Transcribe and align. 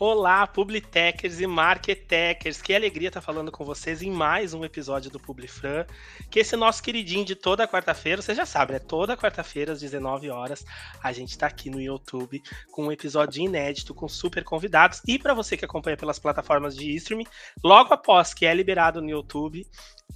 Olá, 0.00 0.46
Publitechers 0.46 1.40
e 1.40 1.46
Marketechers. 1.48 2.62
Que 2.62 2.72
alegria 2.72 3.08
estar 3.08 3.20
falando 3.20 3.50
com 3.50 3.64
vocês 3.64 4.00
em 4.00 4.12
mais 4.12 4.54
um 4.54 4.64
episódio 4.64 5.10
do 5.10 5.18
Publifran, 5.18 5.84
que 6.30 6.38
esse 6.38 6.54
nosso 6.54 6.80
queridinho 6.84 7.24
de 7.24 7.34
toda 7.34 7.66
quarta-feira, 7.66 8.22
você 8.22 8.32
já 8.32 8.46
sabe, 8.46 8.74
né? 8.74 8.78
Toda 8.78 9.16
quarta-feira 9.16 9.72
às 9.72 9.80
19 9.80 10.30
horas, 10.30 10.64
a 11.02 11.12
gente 11.12 11.30
está 11.30 11.48
aqui 11.48 11.68
no 11.68 11.80
YouTube 11.80 12.40
com 12.70 12.86
um 12.86 12.92
episódio 12.92 13.42
inédito 13.42 13.92
com 13.92 14.06
super 14.06 14.44
convidados 14.44 15.02
e 15.04 15.18
para 15.18 15.34
você 15.34 15.56
que 15.56 15.64
acompanha 15.64 15.96
pelas 15.96 16.20
plataformas 16.20 16.76
de 16.76 16.94
streaming, 16.94 17.26
logo 17.64 17.92
após 17.92 18.32
que 18.32 18.46
é 18.46 18.54
liberado 18.54 19.02
no 19.02 19.10
YouTube, 19.10 19.66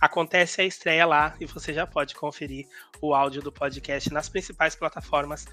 acontece 0.00 0.60
a 0.60 0.64
estreia 0.64 1.06
lá 1.06 1.34
e 1.40 1.46
você 1.46 1.72
já 1.72 1.86
pode 1.86 2.14
conferir 2.14 2.66
o 3.00 3.14
áudio 3.14 3.42
do 3.42 3.52
podcast 3.52 4.12
nas 4.12 4.28
principais 4.28 4.74
plataformas 4.74 5.44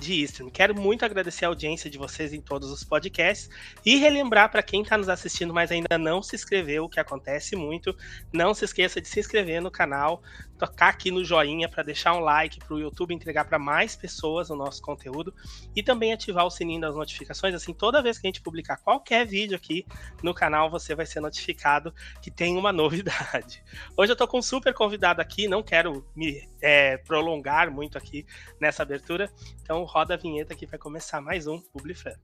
de 0.00 0.22
streaming. 0.24 0.50
Quero 0.50 0.74
muito 0.74 1.04
agradecer 1.04 1.44
a 1.44 1.48
audiência 1.48 1.88
de 1.88 1.96
vocês 1.96 2.32
em 2.32 2.40
todos 2.40 2.70
os 2.70 2.84
podcasts 2.84 3.48
e 3.84 3.96
relembrar 3.96 4.50
para 4.50 4.62
quem 4.62 4.82
está 4.82 4.98
nos 4.98 5.08
assistindo, 5.08 5.54
mas 5.54 5.70
ainda 5.70 5.96
não 5.96 6.22
se 6.22 6.34
inscreveu, 6.34 6.84
o 6.84 6.88
que 6.88 7.00
acontece 7.00 7.56
muito, 7.56 7.96
não 8.32 8.52
se 8.52 8.64
esqueça 8.64 9.00
de 9.00 9.08
se 9.08 9.20
inscrever 9.20 9.62
no 9.62 9.70
canal, 9.70 10.22
tocar 10.58 10.88
aqui 10.88 11.10
no 11.10 11.24
joinha 11.24 11.68
para 11.68 11.82
deixar 11.82 12.14
um 12.14 12.20
like 12.20 12.58
para 12.58 12.74
o 12.74 12.78
YouTube 12.78 13.14
entregar 13.14 13.44
para 13.44 13.58
mais 13.58 13.94
pessoas 13.94 14.50
o 14.50 14.56
nosso 14.56 14.82
conteúdo 14.82 15.32
e 15.74 15.82
também 15.82 16.12
ativar 16.12 16.44
o 16.44 16.50
sininho 16.50 16.80
das 16.80 16.94
notificações. 16.94 17.54
Assim, 17.54 17.72
toda 17.72 18.02
vez 18.02 18.18
que 18.18 18.26
a 18.26 18.28
gente 18.28 18.40
publicar 18.40 18.78
qualquer 18.78 19.26
vídeo 19.26 19.56
aqui 19.56 19.86
no 20.22 20.34
canal, 20.34 20.70
você 20.70 20.94
vai 20.94 21.06
ser 21.06 21.20
notificado 21.20 21.94
que 22.20 22.30
tem 22.30 22.56
uma 22.56 22.72
novidade. 22.72 23.62
Hoje 23.94 24.10
eu 24.10 24.14
estou 24.14 24.26
com 24.26 24.38
um 24.38 24.42
super 24.42 24.72
convidado 24.72 25.20
aqui, 25.20 25.46
não 25.46 25.62
quero 25.62 26.06
me 26.16 26.48
é, 26.62 26.96
prolongar 26.96 27.70
muito 27.70 27.98
aqui 27.98 28.26
nessa 28.58 28.82
abertura, 28.82 29.30
então 29.62 29.84
roda 29.84 30.14
a 30.14 30.16
vinheta 30.16 30.54
que 30.54 30.66
vai 30.66 30.78
começar 30.78 31.20
mais 31.20 31.46
um 31.46 31.60
Publifran. 31.60 32.14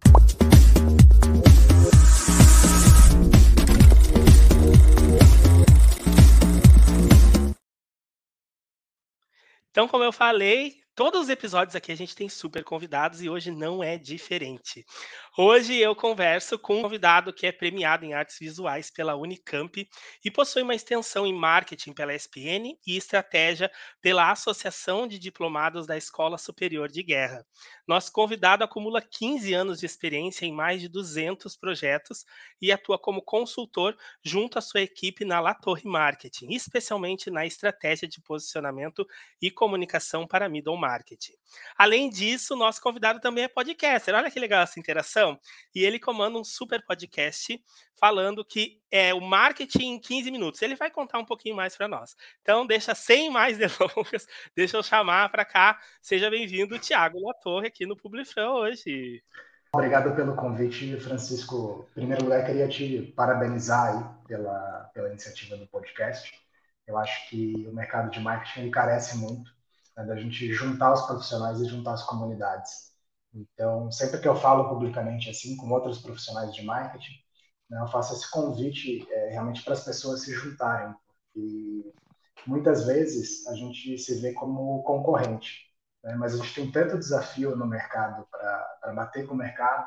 Então, 9.70 9.88
como 9.88 10.04
eu 10.04 10.12
falei, 10.12 10.81
todos 10.94 11.22
os 11.22 11.28
episódios 11.28 11.74
aqui 11.74 11.90
a 11.90 11.96
gente 11.96 12.14
tem 12.14 12.28
super 12.28 12.62
convidados 12.64 13.22
e 13.22 13.28
hoje 13.28 13.50
não 13.50 13.82
é 13.82 13.96
diferente. 13.96 14.84
Hoje 15.36 15.74
eu 15.76 15.96
converso 15.96 16.58
com 16.58 16.78
um 16.78 16.82
convidado 16.82 17.32
que 17.32 17.46
é 17.46 17.52
premiado 17.52 18.04
em 18.04 18.12
artes 18.12 18.36
visuais 18.38 18.90
pela 18.90 19.16
Unicamp 19.16 19.88
e 20.24 20.30
possui 20.30 20.62
uma 20.62 20.74
extensão 20.74 21.26
em 21.26 21.32
marketing 21.32 21.92
pela 21.94 22.14
SPN 22.14 22.76
e 22.86 22.96
estratégia 22.96 23.70
pela 24.00 24.30
Associação 24.30 25.06
de 25.08 25.18
Diplomados 25.18 25.86
da 25.86 25.96
Escola 25.96 26.36
Superior 26.36 26.88
de 26.88 27.02
Guerra. 27.02 27.46
Nosso 27.86 28.12
convidado 28.12 28.62
acumula 28.62 29.00
15 29.00 29.54
anos 29.54 29.80
de 29.80 29.86
experiência 29.86 30.44
em 30.44 30.52
mais 30.52 30.80
de 30.80 30.88
200 30.88 31.56
projetos 31.56 32.24
e 32.60 32.70
atua 32.70 32.98
como 32.98 33.22
consultor 33.22 33.96
junto 34.22 34.58
à 34.58 34.60
sua 34.60 34.82
equipe 34.82 35.24
na 35.24 35.40
La 35.40 35.54
Torre 35.54 35.84
Marketing, 35.84 36.48
especialmente 36.50 37.30
na 37.30 37.46
estratégia 37.46 38.06
de 38.06 38.20
posicionamento 38.20 39.06
e 39.40 39.50
comunicação 39.50 40.26
para 40.26 40.48
middle 40.48 40.76
marketing. 40.76 40.91
Além 41.76 42.10
disso, 42.10 42.56
nosso 42.56 42.80
convidado 42.80 43.20
também 43.20 43.44
é 43.44 43.48
podcaster. 43.48 44.14
Olha 44.14 44.30
que 44.30 44.38
legal 44.38 44.62
essa 44.62 44.78
interação 44.78 45.38
e 45.74 45.84
ele 45.84 45.98
comanda 45.98 46.38
um 46.38 46.44
super 46.44 46.84
podcast 46.84 47.62
falando 47.98 48.44
que 48.44 48.80
é 48.90 49.14
o 49.14 49.20
marketing 49.20 49.94
em 49.94 50.00
15 50.00 50.30
minutos. 50.30 50.60
Ele 50.60 50.74
vai 50.74 50.90
contar 50.90 51.18
um 51.18 51.24
pouquinho 51.24 51.54
mais 51.54 51.76
para 51.76 51.86
nós. 51.86 52.16
Então, 52.42 52.66
deixa 52.66 52.94
sem 52.94 53.30
mais 53.30 53.56
delongas, 53.58 54.26
deixa 54.56 54.76
eu 54.76 54.82
chamar 54.82 55.30
para 55.30 55.44
cá. 55.44 55.78
Seja 56.00 56.28
bem-vindo, 56.28 56.78
Tiago 56.78 57.24
Latorre, 57.24 57.68
aqui 57.68 57.86
no 57.86 57.96
Publifran 57.96 58.50
hoje. 58.50 59.22
Obrigado 59.74 60.14
pelo 60.14 60.36
convite, 60.36 60.96
Francisco. 60.98 61.86
Em 61.92 62.00
primeiro 62.00 62.24
lugar, 62.24 62.44
queria 62.44 62.68
te 62.68 63.12
parabenizar 63.16 64.20
pela, 64.26 64.90
pela 64.92 65.08
iniciativa 65.08 65.56
do 65.56 65.66
podcast. 65.66 66.30
Eu 66.86 66.98
acho 66.98 67.28
que 67.30 67.66
o 67.68 67.72
mercado 67.72 68.10
de 68.10 68.20
marketing 68.20 68.70
carece 68.70 69.16
muito 69.16 69.50
né, 69.96 70.04
da 70.04 70.16
gente 70.16 70.52
juntar 70.52 70.92
os 70.92 71.02
profissionais 71.02 71.60
e 71.60 71.68
juntar 71.68 71.94
as 71.94 72.04
comunidades. 72.04 72.92
Então, 73.34 73.90
sempre 73.90 74.20
que 74.20 74.28
eu 74.28 74.36
falo 74.36 74.68
publicamente 74.68 75.30
assim, 75.30 75.56
com 75.56 75.70
outros 75.70 76.00
profissionais 76.00 76.54
de 76.54 76.62
marketing, 76.64 77.14
né, 77.70 77.80
eu 77.80 77.88
faço 77.88 78.14
esse 78.14 78.30
convite 78.30 79.06
é, 79.10 79.30
realmente 79.30 79.62
para 79.62 79.74
as 79.74 79.84
pessoas 79.84 80.22
se 80.22 80.32
juntarem. 80.34 80.94
E 81.34 81.92
muitas 82.46 82.86
vezes 82.86 83.46
a 83.46 83.54
gente 83.54 83.98
se 83.98 84.20
vê 84.20 84.32
como 84.34 84.82
concorrente, 84.84 85.72
né, 86.04 86.14
mas 86.16 86.34
a 86.34 86.38
gente 86.38 86.54
tem 86.54 86.70
tanto 86.70 86.98
desafio 86.98 87.56
no 87.56 87.66
mercado 87.66 88.26
para 88.30 88.92
bater 88.94 89.26
com 89.26 89.34
o 89.34 89.38
mercado 89.38 89.86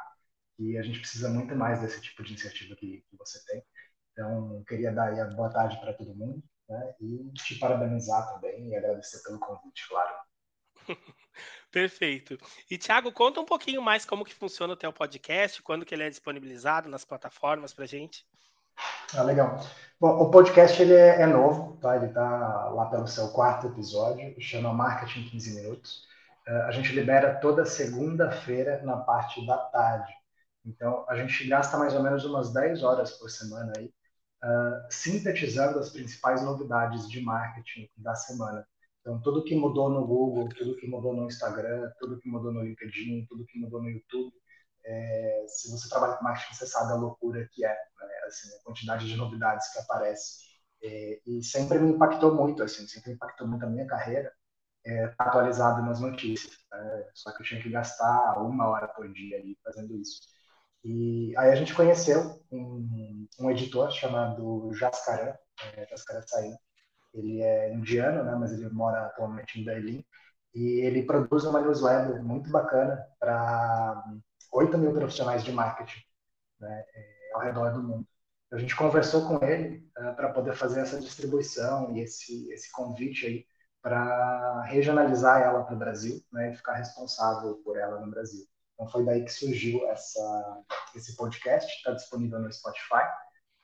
que 0.58 0.78
a 0.78 0.84
gente 0.84 1.00
precisa 1.00 1.30
muito 1.30 1.56
mais 1.56 1.82
desse 1.82 2.02
tipo 2.02 2.24
de 2.24 2.32
iniciativa 2.32 2.76
que, 2.76 3.04
que 3.10 3.18
você 3.18 3.44
tem. 3.46 3.64
Então, 4.14 4.64
queria 4.68 4.92
dar 4.94 5.14
a 5.20 5.26
boa 5.36 5.50
tarde 5.52 5.80
para 5.82 5.94
todo 5.94 6.16
mundo 6.16 6.42
né, 6.68 6.96
e 7.00 7.32
te 7.34 7.56
parabenizar 7.56 8.34
também 8.34 8.70
e 8.70 8.76
agradecer 8.76 9.22
pelo 9.24 9.40
convite, 9.40 9.88
claro. 9.88 10.16
Perfeito. 11.72 12.38
E 12.70 12.78
Thiago, 12.78 13.12
conta 13.12 13.40
um 13.40 13.46
pouquinho 13.46 13.82
mais 13.82 14.06
como 14.06 14.24
que 14.24 14.34
funciona 14.34 14.74
o 14.74 14.78
teu 14.78 14.94
podcast, 14.94 15.62
quando 15.62 15.86
que 15.86 15.94
ele 15.94 16.04
é 16.04 16.10
disponibilizado 16.10 16.90
nas 16.90 17.04
plataformas 17.04 17.74
para 17.74 17.86
gente. 17.86 18.26
Ah, 19.14 19.24
legal. 19.24 19.60
Bom, 20.00 20.18
o 20.20 20.30
podcast 20.30 20.82
ele 20.82 20.94
é, 20.94 21.22
é 21.22 21.26
novo, 21.26 21.78
tá? 21.78 21.96
Ele 21.96 22.08
está 22.08 22.70
lá 22.70 22.86
pelo 22.88 23.08
seu 23.08 23.30
quarto 23.30 23.68
episódio, 23.68 24.36
chama 24.42 24.74
Marketing 24.74 25.30
15 25.30 25.56
Minutos. 25.56 26.04
Uh, 26.48 26.64
a 26.68 26.72
gente 26.72 26.94
libera 26.94 27.36
toda 27.36 27.66
segunda-feira 27.66 28.82
na 28.84 28.98
parte 28.98 29.46
da 29.46 29.58
tarde. 29.58 30.14
Então, 30.66 31.06
a 31.08 31.16
gente 31.16 31.48
gasta 31.48 31.78
mais 31.78 31.94
ou 31.94 32.04
menos 32.04 32.26
umas 32.26 32.52
10 32.54 32.84
horas 32.84 33.12
por 33.12 33.30
semana 33.30 33.74
aí, 33.78 33.92
uh, 34.46 34.88
sintetizando 34.90 35.80
as 35.80 35.90
principais 35.90 36.44
novidades 36.44 37.10
de 37.10 37.20
marketing 37.22 37.90
da 37.98 38.14
semana. 38.16 38.66
Então, 39.02 39.20
tudo 39.22 39.44
que 39.44 39.56
mudou 39.56 39.90
no 39.90 40.06
Google, 40.06 40.50
tudo 40.50 40.78
que 40.78 40.88
mudou 40.88 41.14
no 41.14 41.26
Instagram, 41.26 41.92
tudo 42.00 42.20
que 42.20 42.30
mudou 42.30 42.52
no 42.52 42.64
LinkedIn, 42.64 43.26
tudo 43.28 43.46
que 43.46 43.60
mudou 43.60 43.82
no 43.82 43.90
YouTube, 43.90 44.34
é, 44.84 45.46
se 45.48 45.72
você 45.72 45.90
trabalha 45.90 46.16
com 46.16 46.24
marketing, 46.24 46.56
você 46.56 46.68
sabe 46.68 46.92
a 46.92 46.96
loucura 46.96 47.48
que 47.52 47.66
é, 47.66 47.70
né? 47.70 48.14
assim, 48.28 48.50
a 48.56 48.64
quantidade 48.64 49.08
de 49.08 49.16
novidades 49.16 49.72
que 49.74 49.80
aparece. 49.80 50.46
É, 50.84 51.22
e 51.26 51.44
sempre 51.44 51.80
me 51.80 51.92
impactou 51.92 52.34
muito, 52.36 52.62
assim, 52.64 52.88
sempre 52.88 53.12
impactou 53.14 53.48
muito 53.48 53.66
a 53.66 53.70
minha 53.70 53.88
carreira, 53.88 54.32
é, 54.86 55.14
atualizado 55.18 55.82
nas 55.84 56.00
notícias. 56.00 56.54
Né? 56.72 57.10
Só 57.14 57.32
que 57.32 57.42
eu 57.42 57.46
tinha 57.46 57.62
que 57.62 57.70
gastar 57.70 58.40
uma 58.42 58.68
hora 58.68 58.88
por 58.88 59.12
dia 59.12 59.38
ali 59.38 59.58
fazendo 59.64 59.96
isso. 59.98 60.35
E 60.86 61.34
aí 61.36 61.50
a 61.52 61.56
gente 61.56 61.74
conheceu 61.74 62.40
um, 62.52 63.28
um 63.40 63.50
editor 63.50 63.90
chamado 63.92 64.72
Jascaran, 64.76 65.36
é, 65.76 65.88
Jascaran 65.88 66.22
Sain, 66.28 66.56
ele 67.12 67.42
é 67.42 67.74
indiano, 67.74 68.24
né, 68.24 68.36
mas 68.36 68.52
ele 68.54 68.70
mora 68.70 69.08
atualmente 69.08 69.60
em 69.60 69.66
Berlim. 69.66 70.06
E 70.54 70.86
ele 70.86 71.04
produz 71.04 71.44
uma 71.46 71.60
newsletter 71.60 72.24
muito 72.24 72.52
bacana 72.52 73.04
para 73.20 74.04
8 74.54 74.78
mil 74.78 74.94
profissionais 74.94 75.44
de 75.44 75.52
marketing 75.52 76.02
né, 76.60 76.86
é, 76.96 77.34
ao 77.34 77.42
redor 77.42 77.72
do 77.74 77.82
mundo. 77.82 78.08
A 78.52 78.58
gente 78.60 78.76
conversou 78.76 79.28
com 79.28 79.44
ele 79.44 79.90
uh, 79.98 80.16
para 80.16 80.32
poder 80.32 80.56
fazer 80.56 80.82
essa 80.82 81.00
distribuição 81.00 81.96
e 81.96 82.02
esse, 82.02 82.52
esse 82.54 82.72
convite 82.72 83.26
aí 83.26 83.46
para 83.82 84.62
regionalizar 84.64 85.42
ela 85.42 85.64
para 85.64 85.76
o 85.76 85.80
Brasil 85.80 86.22
né, 86.32 86.52
e 86.52 86.56
ficar 86.56 86.76
responsável 86.76 87.56
por 87.64 87.78
ela 87.78 88.00
no 88.00 88.10
Brasil. 88.10 88.46
Então 88.76 88.88
foi 88.90 89.06
daí 89.06 89.24
que 89.24 89.32
surgiu 89.32 89.90
essa, 89.90 90.64
esse 90.96 91.16
podcast, 91.16 91.72
está 91.74 91.92
disponível 91.92 92.40
no 92.40 92.52
Spotify, 92.52 93.04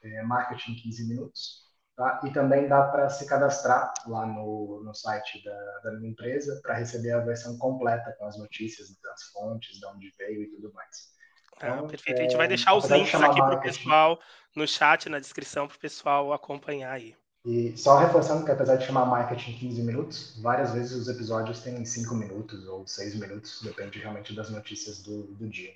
é 0.01 0.23
Marketing 0.23 0.73
15 0.75 1.07
Minutos. 1.07 1.71
Tá? 1.95 2.21
E 2.23 2.31
também 2.31 2.67
dá 2.67 2.83
para 2.83 3.09
se 3.09 3.27
cadastrar 3.27 3.93
lá 4.07 4.25
no, 4.25 4.81
no 4.83 4.93
site 4.95 5.43
da, 5.43 5.79
da 5.83 5.91
minha 5.99 6.11
empresa 6.11 6.59
para 6.63 6.75
receber 6.75 7.11
a 7.11 7.19
versão 7.19 7.57
completa 7.57 8.15
com 8.17 8.25
as 8.25 8.37
notícias 8.37 8.87
das 9.03 9.23
fontes, 9.33 9.77
de 9.77 9.85
onde 9.85 10.11
veio 10.17 10.43
e 10.43 10.49
tudo 10.49 10.73
mais. 10.73 11.11
Ah, 11.59 11.75
então, 11.75 11.87
perfeito. 11.87 12.19
A 12.19 12.23
gente 12.23 12.37
vai 12.37 12.45
é, 12.45 12.49
deixar 12.49 12.73
os 12.73 12.85
links 12.85 13.13
aqui 13.13 13.39
para 13.39 13.55
o 13.55 13.61
pessoal 13.61 14.19
no 14.55 14.67
chat, 14.67 15.09
na 15.09 15.19
descrição, 15.19 15.67
para 15.67 15.75
o 15.75 15.79
pessoal 15.79 16.33
acompanhar 16.33 16.93
aí. 16.93 17.15
E 17.43 17.75
só 17.75 17.97
reforçando 17.97 18.45
que 18.45 18.51
apesar 18.51 18.75
de 18.75 18.85
chamar 18.85 19.05
marketing 19.05 19.57
15 19.57 19.81
minutos, 19.81 20.39
várias 20.41 20.73
vezes 20.73 20.91
os 20.91 21.07
episódios 21.07 21.59
têm 21.61 21.83
5 21.83 22.13
minutos 22.13 22.67
ou 22.67 22.85
6 22.85 23.15
minutos, 23.15 23.61
depende 23.63 23.97
realmente 23.97 24.35
das 24.35 24.51
notícias 24.51 25.01
do, 25.01 25.23
do 25.23 25.49
dia. 25.49 25.73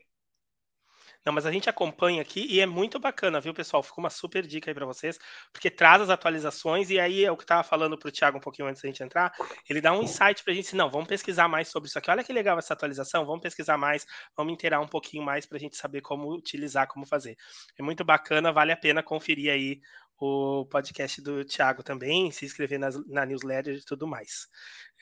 Não, 1.25 1.33
mas 1.33 1.47
a 1.47 1.51
gente 1.51 1.67
acompanha 1.67 2.21
aqui 2.21 2.45
e 2.47 2.59
é 2.59 2.67
muito 2.67 2.99
bacana, 2.99 3.41
viu, 3.41 3.51
pessoal? 3.51 3.81
Ficou 3.81 4.03
uma 4.03 4.11
super 4.11 4.45
dica 4.45 4.69
aí 4.69 4.75
para 4.75 4.85
vocês, 4.85 5.17
porque 5.51 5.71
traz 5.71 6.03
as 6.03 6.11
atualizações 6.11 6.91
e 6.91 6.99
aí 6.99 7.25
é 7.25 7.31
o 7.31 7.35
que 7.35 7.43
estava 7.43 7.63
falando 7.63 7.97
para 7.97 8.09
o 8.09 8.11
Thiago 8.11 8.37
um 8.37 8.41
pouquinho 8.41 8.67
antes 8.67 8.83
da 8.83 8.87
gente 8.87 9.01
entrar, 9.01 9.33
ele 9.67 9.81
dá 9.81 9.91
um 9.91 10.03
insight 10.03 10.43
para 10.43 10.53
a 10.53 10.55
gente, 10.55 10.75
não, 10.75 10.87
vamos 10.87 11.07
pesquisar 11.07 11.47
mais 11.47 11.67
sobre 11.69 11.89
isso 11.89 11.97
aqui. 11.97 12.11
Olha 12.11 12.23
que 12.23 12.31
legal 12.31 12.59
essa 12.59 12.75
atualização, 12.75 13.25
vamos 13.25 13.41
pesquisar 13.41 13.75
mais, 13.75 14.05
vamos 14.37 14.53
inteirar 14.53 14.79
um 14.79 14.87
pouquinho 14.87 15.23
mais 15.23 15.47
para 15.47 15.57
a 15.57 15.59
gente 15.59 15.75
saber 15.75 16.01
como 16.01 16.31
utilizar, 16.31 16.87
como 16.87 17.07
fazer. 17.07 17.35
É 17.75 17.81
muito 17.81 18.05
bacana, 18.05 18.53
vale 18.53 18.71
a 18.71 18.77
pena 18.77 19.01
conferir 19.01 19.51
aí 19.51 19.81
o 20.19 20.65
podcast 20.65 21.21
do 21.21 21.43
Thiago 21.43 21.83
também, 21.83 22.31
se 22.31 22.45
inscrever 22.45 22.79
na, 22.79 22.89
na 23.07 23.25
newsletter 23.25 23.75
e 23.75 23.85
tudo 23.85 24.07
mais. 24.07 24.47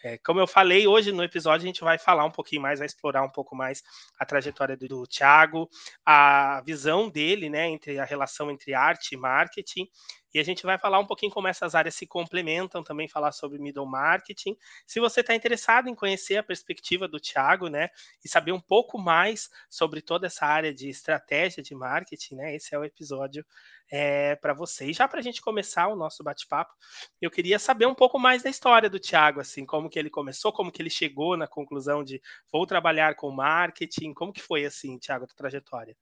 É, 0.04 0.18
como 0.18 0.42
eu 0.42 0.46
falei, 0.46 0.86
hoje 0.86 1.14
no 1.14 1.24
episódio 1.24 1.64
a 1.64 1.68
gente 1.68 1.82
vai 1.82 1.98
falar 1.98 2.26
um 2.26 2.32
pouquinho 2.32 2.62
mais, 2.62 2.80
vai 2.80 2.86
explorar 2.86 3.24
um 3.24 3.30
pouco 3.30 3.56
mais 3.56 3.82
a 4.20 4.26
trajetória 4.26 4.76
do, 4.76 4.86
do 4.86 5.08
Thiago, 5.08 5.70
a 6.06 6.62
visão 6.66 7.10
dele, 7.10 7.50
né, 7.50 7.70
entre 7.70 7.98
a 7.98 8.04
relação 8.04 8.52
entre 8.52 8.74
arte 8.74 9.14
e 9.14 9.18
marketing, 9.18 9.88
e 10.34 10.40
a 10.40 10.44
gente 10.44 10.64
vai 10.64 10.78
falar 10.78 11.00
um 11.00 11.06
pouquinho 11.06 11.32
como 11.32 11.48
essas 11.48 11.76
áreas 11.76 11.96
se 11.96 12.08
complementam, 12.08 12.84
também 12.84 13.08
falar 13.08 13.32
sobre 13.32 13.60
middle 13.60 13.86
marketing. 13.86 14.58
Se 14.88 15.00
você 15.00 15.22
está 15.22 15.36
interessado 15.36 15.88
em 15.88 15.96
conhecer 15.96 16.38
a 16.38 16.44
perspectiva 16.44 17.08
do 17.08 17.20
Thiago, 17.20 17.68
né, 17.68 17.90
e 18.26 18.28
saber 18.28 18.52
um 18.52 18.60
pouco 18.60 18.98
mais 18.98 19.50
sobre 19.70 20.02
toda 20.02 20.28
essa 20.28 20.46
área 20.46 20.74
de 20.74 20.90
estratégia 20.90 21.62
de 21.62 21.76
marketing, 21.76 22.36
né, 22.36 22.56
esse 22.56 22.74
é 22.74 22.80
o 22.80 22.84
episódio 22.84 23.46
é, 23.92 24.36
para 24.38 24.54
você. 24.54 24.86
E 24.86 24.94
já 24.94 25.08
para 25.08 25.20
a 25.20 25.24
gente 25.24 25.40
começar 25.40 25.88
o 25.88 25.96
nosso 25.96 26.24
bate-papo, 26.24 26.74
eu 27.22 27.30
queria 27.30 27.60
saber 27.60 27.86
um 27.86 27.94
pouco 27.94 28.18
mais 28.18 28.42
da 28.42 28.50
história 28.50 28.90
do 28.90 29.00
Thiago, 29.00 29.40
assim, 29.40 29.66
como 29.66 29.90
que 29.94 30.00
ele 30.00 30.10
começou, 30.10 30.52
como 30.52 30.72
que 30.72 30.82
ele 30.82 30.90
chegou 30.90 31.38
na 31.38 31.48
conclusão 31.48 32.04
de 32.04 32.20
vou 32.52 32.66
trabalhar 32.66 33.16
com 33.16 33.30
marketing, 33.30 34.12
como 34.12 34.34
que 34.34 34.42
foi 34.42 34.66
assim, 34.66 34.98
Thiago, 34.98 35.26
a 35.26 35.28
tua 35.28 35.36
trajetória? 35.38 35.96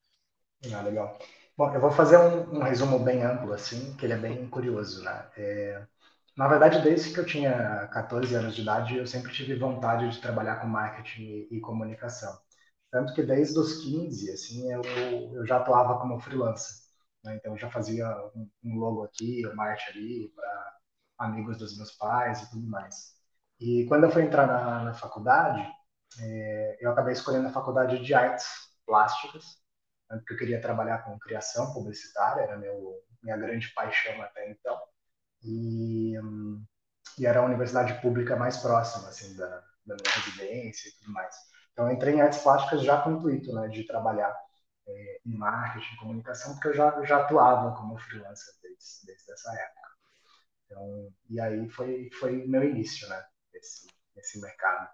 Ah, 0.74 0.82
legal. 0.82 1.20
Bom, 1.58 1.74
eu 1.74 1.82
vou 1.82 1.92
fazer 1.92 2.18
um, 2.18 2.60
um, 2.60 2.64
resumo 2.64 2.98
bem 3.00 3.22
amplo, 3.22 3.52
assim, 3.52 3.94
que 3.98 4.06
ele 4.06 4.14
é 4.14 4.18
bem 4.18 4.48
curioso, 4.48 5.04
né? 5.04 5.30
É, 5.36 5.86
na 6.38 6.48
verdade, 6.48 6.82
desde 6.82 7.14
que 7.14 7.20
eu 7.20 7.26
tinha 7.26 7.88
14 7.90 8.34
anos 8.34 8.56
de 8.56 8.62
idade, 8.62 8.96
eu 8.96 9.06
sempre 9.06 9.34
tive 9.34 9.56
vontade 9.56 10.10
de 10.10 10.22
trabalhar 10.22 10.62
com 10.62 10.68
marketing 10.68 11.24
e, 11.24 11.58
e 11.58 11.60
comunicação. 11.60 12.40
Tanto 12.90 13.14
que 13.14 13.24
desde 13.24 13.60
os 13.60 13.84
15, 13.84 14.32
assim, 14.32 14.72
eu, 14.72 14.82
eu 15.34 15.46
já 15.46 15.58
atuava 15.58 16.00
como 16.00 16.20
freelancer. 16.20 16.78
Né? 17.24 17.36
Então, 17.36 17.54
eu 17.54 17.58
já 17.58 17.70
fazia 17.70 18.08
um, 18.36 18.50
um 18.64 18.78
logo 18.78 19.04
aqui, 19.04 19.46
uma 19.48 19.66
arte 19.66 19.90
ali, 19.90 20.30
para 20.34 20.78
amigos 21.20 21.58
dos 21.58 21.76
meus 21.78 21.92
pais 21.92 22.42
e 22.44 22.50
tudo 22.52 22.68
mais. 22.68 23.21
E 23.62 23.86
quando 23.88 24.06
eu 24.06 24.12
fui 24.12 24.24
entrar 24.24 24.48
na, 24.48 24.84
na 24.86 24.94
faculdade, 24.96 25.62
é, 26.20 26.78
eu 26.82 26.92
acabei 26.92 27.14
escolhendo 27.14 27.48
a 27.48 27.54
faculdade 27.54 28.04
de 28.04 28.14
artes 28.14 28.48
plásticas, 28.88 29.46
né, 30.10 30.18
porque 30.18 30.34
eu 30.34 30.38
queria 30.38 30.62
trabalhar 30.62 31.00
com 31.04 31.20
criação 31.20 31.74
publicitária, 31.74 32.42
era 32.42 32.58
meu, 32.58 32.96
minha 33.24 33.38
grande 33.38 33.70
paixão 33.76 34.20
até 34.24 34.50
então. 34.52 34.80
E, 35.44 36.16
e 37.18 37.26
era 37.26 37.40
a 37.40 37.46
universidade 37.46 38.02
pública 38.02 38.36
mais 38.36 38.58
próxima 38.58 39.10
assim, 39.10 39.36
da, 39.38 39.48
da 39.86 39.96
minha 39.96 40.16
residência 40.16 40.90
e 40.90 40.94
tudo 40.94 41.12
mais. 41.14 41.36
Então, 41.74 41.88
eu 41.88 41.94
entrei 41.94 42.16
em 42.16 42.22
artes 42.22 42.40
plásticas 42.40 42.84
já 42.84 43.02
com 43.02 43.12
o 43.12 43.18
intuito 43.18 43.54
né, 43.54 43.68
de 43.70 43.86
trabalhar 43.86 44.36
é, 44.88 45.20
em 45.26 45.38
marketing, 45.38 45.96
comunicação, 45.98 46.54
porque 46.54 46.70
eu 46.70 46.74
já, 46.74 47.04
já 47.06 47.18
atuava 47.18 47.76
como 47.78 47.98
freelancer 47.98 48.54
desde, 48.62 49.06
desde 49.06 49.32
essa 49.32 49.52
época. 49.54 49.82
Então, 50.66 51.14
e 51.30 51.40
aí 51.40 51.70
foi, 51.70 52.10
foi 52.20 52.46
meu 52.48 52.64
início, 52.64 53.08
né, 53.10 53.24
nesse, 53.62 53.88
nesse 54.16 54.42
mercado. 54.42 54.90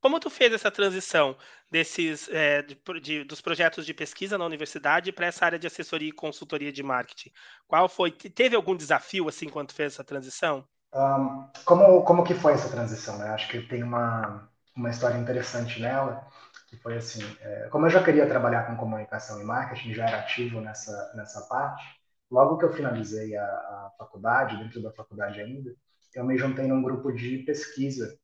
Como 0.00 0.20
tu 0.20 0.30
fez 0.30 0.52
essa 0.52 0.70
transição 0.70 1.36
desses 1.70 2.28
é, 2.28 2.62
de, 2.62 2.78
de, 3.00 3.24
dos 3.24 3.40
projetos 3.40 3.84
de 3.84 3.92
pesquisa 3.92 4.38
na 4.38 4.44
universidade 4.44 5.12
para 5.12 5.26
essa 5.26 5.44
área 5.44 5.58
de 5.58 5.66
assessoria 5.66 6.08
e 6.08 6.12
consultoria 6.12 6.72
de 6.72 6.82
marketing? 6.82 7.32
Qual 7.66 7.88
foi? 7.88 8.12
Teve 8.12 8.54
algum 8.54 8.76
desafio 8.76 9.28
assim 9.28 9.48
quando 9.48 9.72
fez 9.72 9.94
essa 9.94 10.04
transição? 10.04 10.64
Um, 10.94 11.50
como 11.64 12.04
como 12.04 12.24
que 12.24 12.34
foi 12.34 12.52
essa 12.52 12.70
transição? 12.70 13.18
Né? 13.18 13.28
Acho 13.30 13.48
que 13.48 13.60
tem 13.62 13.82
uma 13.82 14.48
uma 14.74 14.90
história 14.90 15.18
interessante 15.18 15.80
nela 15.80 16.24
que 16.68 16.76
foi 16.76 16.96
assim, 16.98 17.22
é, 17.40 17.68
como 17.70 17.86
eu 17.86 17.90
já 17.90 18.04
queria 18.04 18.28
trabalhar 18.28 18.66
com 18.66 18.76
comunicação 18.76 19.40
e 19.40 19.44
marketing, 19.44 19.94
já 19.94 20.06
era 20.06 20.20
ativo 20.20 20.60
nessa 20.60 21.12
nessa 21.14 21.40
parte. 21.48 21.82
Logo 22.30 22.58
que 22.58 22.64
eu 22.66 22.72
finalizei 22.72 23.34
a, 23.36 23.44
a 23.44 23.92
faculdade, 23.98 24.58
dentro 24.58 24.82
da 24.82 24.92
faculdade 24.92 25.40
ainda, 25.40 25.74
eu 26.14 26.24
me 26.24 26.36
juntei 26.36 26.66
num 26.66 26.82
grupo 26.82 27.12
de 27.12 27.38
pesquisa 27.38 28.18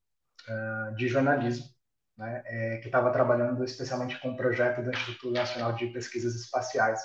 uh, 0.48 0.94
de 0.96 1.08
jornalismo, 1.08 1.66
né, 2.16 2.42
é, 2.46 2.76
que 2.78 2.86
estava 2.86 3.10
trabalhando 3.10 3.64
especialmente 3.64 4.18
com 4.20 4.30
um 4.30 4.36
projeto 4.36 4.82
do 4.82 4.90
Instituto 4.90 5.32
Nacional 5.32 5.72
de 5.72 5.88
Pesquisas 5.88 6.34
Espaciais 6.34 7.00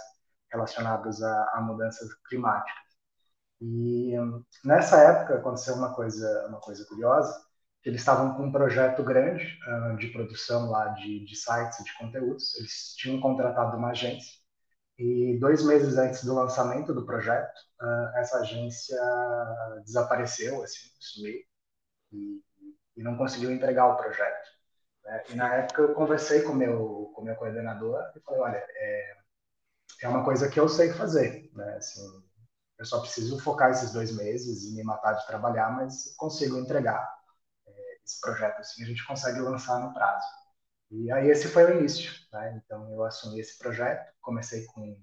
relacionados 0.52 1.22
a, 1.22 1.52
a 1.54 1.62
mudanças 1.62 2.14
climáticas. 2.28 2.90
E 3.62 4.18
um, 4.20 4.44
nessa 4.64 4.98
época 5.02 5.36
aconteceu 5.36 5.76
uma 5.76 5.94
coisa, 5.94 6.48
uma 6.48 6.60
coisa 6.60 6.86
curiosa, 6.86 7.34
que 7.82 7.90
eles 7.90 8.02
estavam 8.02 8.36
com 8.36 8.48
um 8.48 8.52
projeto 8.52 9.04
grande 9.04 9.58
uh, 9.68 9.98
de 9.98 10.08
produção 10.08 10.70
lá 10.70 10.90
de, 10.90 11.26
de 11.26 11.36
sites 11.36 11.84
de 11.84 11.98
conteúdos. 11.98 12.56
Eles 12.58 12.94
tinham 12.98 13.20
contratado 13.20 13.78
uma 13.78 13.92
agência 13.92 14.39
e 15.00 15.40
dois 15.40 15.64
meses 15.64 15.98
antes 15.98 16.24
do 16.24 16.36
lançamento 16.36 16.94
do 16.94 17.06
projeto, 17.06 17.58
uh, 17.82 18.18
essa 18.18 18.40
agência 18.40 19.00
desapareceu, 19.86 20.62
assim, 20.62 20.90
sumiu. 21.00 21.40
E 22.12 22.42
e 23.00 23.04
não 23.04 23.16
conseguiu 23.16 23.50
entregar 23.50 23.88
o 23.88 23.96
projeto. 23.96 24.50
Né? 25.06 25.24
E 25.30 25.36
na 25.36 25.56
época 25.56 25.82
eu 25.82 25.94
conversei 25.94 26.42
com 26.44 26.54
meu 26.54 27.12
com 27.16 27.24
meu 27.24 27.36
coordenador 27.36 27.98
e 28.16 28.20
falei, 28.20 28.42
olha, 28.42 28.58
é, 28.58 29.18
é 30.04 30.08
uma 30.10 30.24
coisa 30.24 30.50
que 30.50 30.60
eu 30.60 30.68
sei 30.68 30.92
fazer, 30.92 31.50
né? 31.54 31.78
Assim, 31.78 32.06
eu 32.78 32.86
só 32.86 33.00
preciso 33.00 33.40
focar 33.40 33.72
esses 33.72 33.92
dois 33.92 34.16
meses 34.16 34.66
e 34.66 34.76
me 34.76 34.84
matar 34.84 35.14
de 35.14 35.26
trabalhar, 35.28 35.72
mas 35.72 36.14
consigo 36.18 36.58
entregar 36.58 37.10
é, 37.68 38.04
esse 38.04 38.20
projeto 38.20 38.60
assim, 38.60 38.84
a 38.84 38.86
gente 38.86 39.06
consegue 39.08 39.40
lançar 39.40 39.80
no 39.80 39.94
prazo. 39.94 40.28
E 40.92 41.12
aí 41.12 41.30
esse 41.30 41.48
foi 41.48 41.66
o 41.66 41.80
início, 41.80 42.12
né? 42.34 42.62
Então 42.64 42.92
eu 42.92 43.04
assumi 43.04 43.40
esse 43.40 43.58
projeto, 43.58 44.12
comecei 44.22 44.66
com 44.66 44.98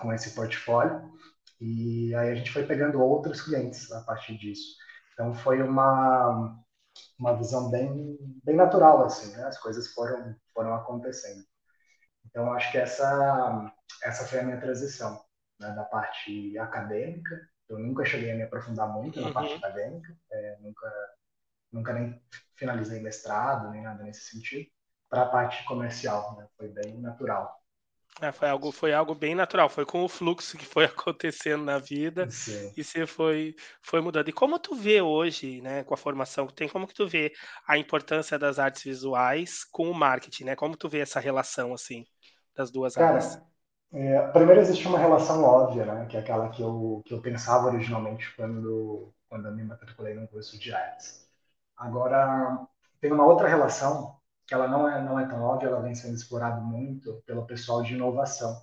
com 0.00 0.12
esse 0.12 0.34
portfólio 0.34 1.12
e 1.60 2.14
aí 2.16 2.30
a 2.30 2.34
gente 2.34 2.52
foi 2.52 2.66
pegando 2.66 3.00
outros 3.00 3.40
clientes 3.40 3.90
a 3.92 4.02
partir 4.02 4.36
disso. 4.36 4.76
Então 5.12 5.32
foi 5.32 5.62
uma 5.62 6.56
uma 7.18 7.36
visão 7.36 7.70
bem, 7.70 8.16
bem 8.44 8.56
natural, 8.56 9.04
assim, 9.04 9.34
né? 9.36 9.44
As 9.44 9.58
coisas 9.58 9.92
foram, 9.92 10.34
foram 10.52 10.74
acontecendo. 10.74 11.44
Então, 12.26 12.52
acho 12.52 12.70
que 12.70 12.78
essa, 12.78 13.72
essa 14.02 14.26
foi 14.26 14.40
a 14.40 14.42
minha 14.42 14.60
transição, 14.60 15.22
né? 15.58 15.70
Da 15.72 15.84
parte 15.84 16.56
acadêmica. 16.58 17.48
Eu 17.68 17.78
nunca 17.78 18.04
cheguei 18.04 18.30
a 18.32 18.34
me 18.34 18.42
aprofundar 18.42 18.88
muito 18.88 19.20
na 19.20 19.32
parte 19.32 19.52
uhum. 19.52 19.58
acadêmica, 19.58 20.16
é, 20.30 20.58
nunca, 20.60 20.92
nunca 21.72 21.92
nem 21.92 22.22
finalizei 22.54 23.00
mestrado, 23.00 23.70
nem 23.70 23.82
nada 23.82 24.04
nesse 24.04 24.30
sentido, 24.30 24.70
para 25.08 25.22
a 25.22 25.26
parte 25.26 25.64
comercial, 25.64 26.36
né? 26.36 26.46
Foi 26.56 26.68
bem 26.68 26.98
natural. 27.00 27.60
É, 28.20 28.32
foi, 28.32 28.48
algo, 28.48 28.72
foi 28.72 28.94
algo 28.94 29.14
bem 29.14 29.34
natural, 29.34 29.68
foi 29.68 29.84
com 29.84 30.02
o 30.02 30.08
fluxo 30.08 30.56
que 30.56 30.64
foi 30.64 30.84
acontecendo 30.86 31.64
na 31.64 31.78
vida 31.78 32.26
Sim. 32.30 32.72
e 32.74 32.82
você 32.82 33.06
foi, 33.06 33.54
foi 33.82 34.00
mudando. 34.00 34.28
E 34.28 34.32
como 34.32 34.58
tu 34.58 34.74
vê 34.74 35.02
hoje, 35.02 35.60
né, 35.60 35.84
com 35.84 35.92
a 35.92 35.98
formação 35.98 36.46
que 36.46 36.54
tem, 36.54 36.68
como 36.68 36.86
que 36.86 36.94
tu 36.94 37.06
vê 37.06 37.32
a 37.68 37.76
importância 37.76 38.38
das 38.38 38.58
artes 38.58 38.82
visuais 38.84 39.64
com 39.64 39.90
o 39.90 39.94
marketing, 39.94 40.44
né? 40.44 40.56
Como 40.56 40.76
tu 40.76 40.88
vê 40.88 41.00
essa 41.00 41.20
relação, 41.20 41.74
assim, 41.74 42.04
das 42.54 42.70
duas 42.70 42.96
Cara, 42.96 43.18
áreas? 43.18 43.38
É, 43.92 44.28
primeiro 44.32 44.60
existe 44.60 44.86
uma 44.88 44.98
relação 44.98 45.42
óbvia, 45.44 45.86
né, 45.86 46.06
que 46.06 46.16
é 46.16 46.20
aquela 46.20 46.50
que 46.50 46.62
eu, 46.62 47.02
que 47.06 47.14
eu 47.14 47.22
pensava 47.22 47.66
originalmente 47.68 48.34
quando, 48.36 49.12
quando 49.28 49.46
eu 49.48 49.52
me 49.54 49.64
matriculei 49.64 50.14
no 50.14 50.28
curso 50.28 50.58
de 50.58 50.72
artes. 50.74 51.28
Agora, 51.76 52.66
tem 53.00 53.12
uma 53.12 53.26
outra 53.26 53.48
relação 53.48 54.18
que 54.46 54.54
ela 54.54 54.68
não 54.68 54.88
é, 54.88 55.02
não 55.02 55.18
é 55.18 55.26
tão 55.26 55.42
óbvia, 55.42 55.68
ela 55.68 55.82
vem 55.82 55.94
sendo 55.94 56.14
explorada 56.14 56.60
muito 56.60 57.22
pelo 57.26 57.46
pessoal 57.46 57.82
de 57.82 57.94
inovação 57.94 58.56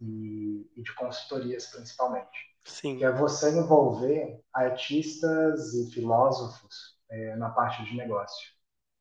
e, 0.00 0.70
e 0.76 0.82
de 0.82 0.94
consultorias, 0.94 1.66
principalmente. 1.66 2.52
Sim. 2.64 2.98
Que 2.98 3.04
é 3.04 3.10
você 3.10 3.50
envolver 3.50 4.42
artistas 4.52 5.72
e 5.74 5.90
filósofos 5.90 6.98
é, 7.10 7.36
na 7.36 7.50
parte 7.50 7.84
de 7.84 7.96
negócio. 7.96 8.52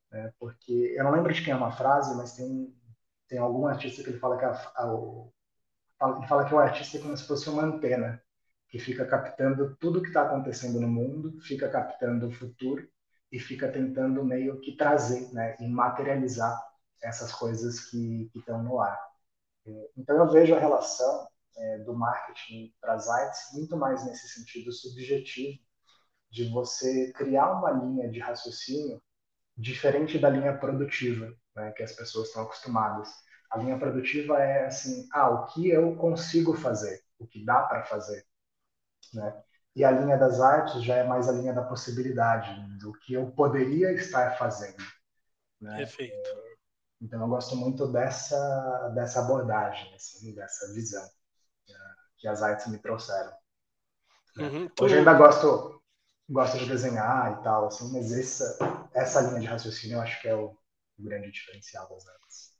Né? 0.09 0.31
Porque 0.39 0.95
eu 0.97 1.03
não 1.03 1.11
lembro 1.11 1.33
de 1.33 1.43
quem 1.43 1.53
é 1.53 1.55
uma 1.55 1.71
frase, 1.71 2.15
mas 2.15 2.33
tem, 2.33 2.73
tem 3.27 3.37
algum 3.37 3.67
artista 3.67 4.01
que 4.01 4.09
ele 4.09 4.19
fala 4.19 4.37
que 4.37 4.45
a, 4.45 4.51
a, 4.51 6.17
ele 6.17 6.27
fala 6.27 6.45
que 6.45 6.53
o 6.53 6.59
artista 6.59 6.97
é 6.97 7.01
como 7.01 7.15
se 7.15 7.27
fosse 7.27 7.49
uma 7.49 7.63
antena 7.63 8.21
que 8.69 8.79
fica 8.79 9.05
captando 9.05 9.75
tudo 9.75 9.99
o 9.99 10.01
que 10.01 10.07
está 10.07 10.23
acontecendo 10.23 10.79
no 10.79 10.87
mundo, 10.87 11.39
fica 11.41 11.69
captando 11.69 12.27
o 12.27 12.31
futuro 12.31 12.87
e 13.31 13.39
fica 13.39 13.71
tentando 13.71 14.23
meio 14.23 14.59
que 14.61 14.75
trazer, 14.75 15.31
né, 15.33 15.55
e 15.59 15.67
materializar 15.67 16.59
essas 17.01 17.31
coisas 17.33 17.79
que 17.89 18.29
estão 18.35 18.61
no 18.63 18.79
ar. 18.79 18.99
É, 19.65 19.89
então 19.97 20.17
eu 20.17 20.29
vejo 20.29 20.55
a 20.55 20.59
relação 20.59 21.27
é, 21.57 21.77
do 21.79 21.93
marketing 21.95 22.73
para 22.81 22.93
as 22.93 23.07
artes 23.09 23.41
muito 23.53 23.77
mais 23.77 24.05
nesse 24.05 24.27
sentido 24.29 24.71
subjetivo 24.71 25.59
de 26.31 26.49
você 26.49 27.11
criar 27.13 27.51
uma 27.51 27.71
linha 27.71 28.09
de 28.09 28.19
raciocínio 28.19 29.01
diferente 29.57 30.17
da 30.19 30.29
linha 30.29 30.57
produtiva, 30.57 31.33
né, 31.55 31.71
que 31.73 31.83
as 31.83 31.93
pessoas 31.93 32.29
estão 32.29 32.43
acostumadas. 32.43 33.09
A 33.51 33.57
linha 33.57 33.77
produtiva 33.77 34.39
é 34.39 34.65
assim, 34.65 35.07
ah, 35.13 35.29
o 35.29 35.47
que 35.47 35.69
eu 35.69 35.95
consigo 35.97 36.53
fazer, 36.55 37.01
o 37.19 37.27
que 37.27 37.43
dá 37.43 37.63
para 37.63 37.83
fazer, 37.83 38.25
né? 39.13 39.43
E 39.75 39.85
a 39.85 39.91
linha 39.91 40.17
das 40.17 40.41
artes 40.41 40.83
já 40.83 40.95
é 40.97 41.03
mais 41.03 41.29
a 41.29 41.31
linha 41.31 41.53
da 41.53 41.63
possibilidade, 41.63 42.77
do 42.77 42.91
que 42.93 43.13
eu 43.13 43.31
poderia 43.31 43.91
estar 43.93 44.37
fazendo. 44.37 44.83
Né? 45.59 45.77
Perfeito. 45.77 46.29
Então 47.01 47.21
eu 47.21 47.27
gosto 47.27 47.55
muito 47.55 47.87
dessa, 47.87 48.89
dessa 48.89 49.21
abordagem, 49.21 49.93
assim, 49.95 50.35
dessa 50.35 50.73
visão 50.73 51.09
que 52.21 52.27
as 52.27 52.41
artes 52.43 52.67
me 52.67 52.77
trouxeram. 52.77 53.33
Uhum, 54.37 54.69
Hoje 54.79 54.99
ainda 54.99 55.13
gosto, 55.15 55.81
gosta 56.29 56.57
de 56.57 56.67
desenhar 56.67 57.39
e 57.39 57.43
tal, 57.43 57.67
assim, 57.67 57.91
mas 57.91 58.11
essa, 58.13 58.89
essa 58.93 59.21
linha 59.21 59.41
de 59.41 59.47
raciocínio 59.47 59.97
eu 59.97 60.01
acho 60.01 60.21
que 60.21 60.27
é 60.27 60.35
o, 60.35 60.55
o 60.99 61.03
grande 61.03 61.31
diferencial 61.31 61.89
das 61.89 62.07
artes. 62.07 62.50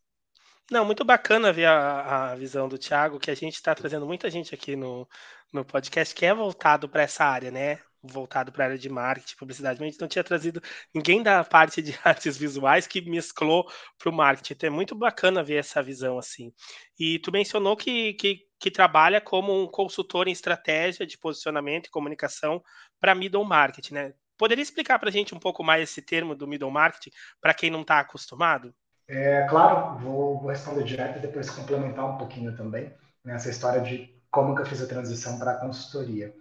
Não, 0.72 0.86
muito 0.86 1.04
bacana 1.04 1.52
ver 1.52 1.66
a, 1.66 2.32
a 2.32 2.36
visão 2.36 2.70
do 2.70 2.78
Thiago, 2.78 3.20
que 3.20 3.30
a 3.30 3.36
gente 3.36 3.56
está 3.56 3.76
trazendo 3.76 4.06
muita 4.06 4.30
gente 4.32 4.56
aqui 4.56 4.74
no, 4.76 5.06
no 5.52 5.66
podcast 5.66 6.16
que 6.16 6.26
é 6.26 6.34
voltado 6.34 6.88
para 6.88 7.04
essa 7.04 7.26
área, 7.26 7.52
né? 7.52 7.80
Voltado 8.02 8.54
para 8.54 8.64
a 8.64 8.68
área 8.68 8.78
de 8.78 8.88
marketing, 8.90 9.36
publicidade. 9.36 9.84
A 9.84 9.86
gente 9.86 10.00
não 10.00 10.08
tinha 10.08 10.24
trazido 10.24 10.62
ninguém 10.96 11.22
da 11.22 11.44
parte 11.44 11.82
de 11.82 11.94
artes 12.06 12.38
visuais 12.38 12.88
que 12.88 13.02
mesclou 13.02 13.70
para 14.00 14.10
o 14.10 14.14
marketing. 14.14 14.54
Então 14.54 14.68
é 14.68 14.70
muito 14.70 14.96
bacana 14.96 15.44
ver 15.44 15.56
essa 15.56 15.84
visão 15.84 16.18
assim. 16.18 16.54
E 16.98 17.20
tu 17.20 17.34
mencionou 17.34 17.76
que, 17.76 18.14
que, 18.14 18.40
que 18.58 18.72
trabalha 18.72 19.20
como 19.20 19.54
um 19.62 19.68
consultor 19.68 20.30
em 20.30 20.32
estratégia 20.32 21.06
de 21.06 21.18
posicionamento 21.18 21.88
e 21.88 21.92
comunicação 21.92 22.64
para 22.98 23.14
middle 23.14 23.44
market, 23.44 23.92
né? 23.92 24.14
Poderia 24.38 24.64
explicar 24.64 25.00
para 25.00 25.10
a 25.10 25.12
gente 25.12 25.36
um 25.36 25.40
pouco 25.40 25.64
mais 25.66 25.84
esse 25.84 26.02
termo 26.02 26.34
do 26.34 26.48
middle 26.48 26.72
marketing 26.72 27.12
para 27.42 27.54
quem 27.54 27.70
não 27.70 27.82
está 27.82 28.00
acostumado? 28.00 28.74
É, 29.12 29.46
claro, 29.50 30.00
vou, 30.00 30.40
vou, 30.40 30.50
responder 30.50 30.86
direto 30.86 31.18
e 31.18 31.22
depois 31.22 31.50
complementar 31.50 32.06
um 32.06 32.18
pouquinho 32.18 32.56
também 32.56 32.96
nessa 33.26 33.50
história 33.50 33.82
de 33.82 34.10
como 34.32 34.56
que 34.56 34.62
eu 34.62 34.66
fiz 34.66 34.82
a 34.82 34.88
transição 34.88 35.38
para 35.38 35.52
a 35.52 35.60
consultoria. 35.60 36.34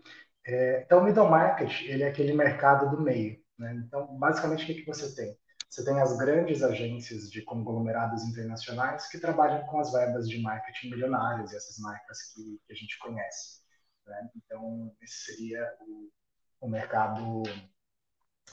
É, 0.47 0.83
então, 0.85 1.01
o 1.01 1.05
middle 1.05 1.29
market, 1.29 1.83
ele 1.83 2.05
é 2.05 2.09
aquele 2.09 2.33
mercado 2.33 2.89
do 2.89 3.03
meio. 3.03 3.43
Né? 3.59 3.75
Então, 3.85 4.07
basicamente, 4.17 4.63
o 4.63 4.67
que, 4.67 4.75
que 4.75 4.87
você 4.87 5.13
tem? 5.17 5.37
Você 5.69 5.85
tem 5.85 6.01
as 6.01 6.17
grandes 6.17 6.63
agências 6.63 7.29
de 7.29 7.43
conglomerados 7.43 8.23
internacionais 8.23 9.09
que 9.09 9.19
trabalham 9.19 9.67
com 9.67 9.81
as 9.81 9.91
verbas 9.91 10.29
de 10.29 10.41
marketing 10.41 10.91
milionárias 10.91 11.53
e 11.53 11.57
essas 11.57 11.77
marcas 11.79 12.19
que, 12.33 12.61
que 12.65 12.73
a 12.73 12.77
gente 12.77 12.97
conhece. 13.01 13.63
Né? 14.07 14.31
Então, 14.37 14.95
esse 15.03 15.33
seria 15.33 15.69
o, 15.81 16.09
o 16.61 16.69
mercado 16.69 17.43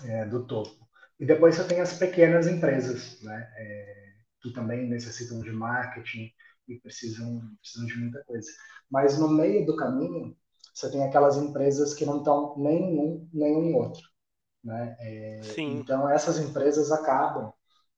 é, 0.06 0.26
do 0.26 0.48
topo. 0.48 0.88
E 1.20 1.26
depois 1.26 1.56
você 1.56 1.68
tem 1.68 1.82
as 1.82 1.94
pequenas 1.94 2.48
empresas, 2.48 3.22
né? 3.22 3.52
É, 3.58 4.07
que 4.48 4.54
também 4.54 4.90
necessitam 4.90 5.40
de 5.42 5.52
marketing 5.52 6.32
e 6.68 6.80
precisam, 6.80 7.42
precisam 7.62 7.88
de 7.88 7.98
muita 7.98 8.24
coisa. 8.26 8.48
Mas 8.90 9.18
no 9.18 9.30
meio 9.30 9.66
do 9.66 9.76
caminho, 9.76 10.36
você 10.74 10.92
tem 10.92 11.04
aquelas 11.04 11.38
empresas 11.38 11.94
que 11.94 12.06
não 12.06 12.20
estão 12.20 12.56
nem 12.58 12.84
um 12.84 13.30
nem 13.34 13.56
um 13.56 13.76
outro. 13.76 14.04
Né? 14.64 14.96
É, 15.00 15.42
então, 15.58 16.10
essas 16.10 16.40
empresas 16.40 16.92
acabam 16.92 17.54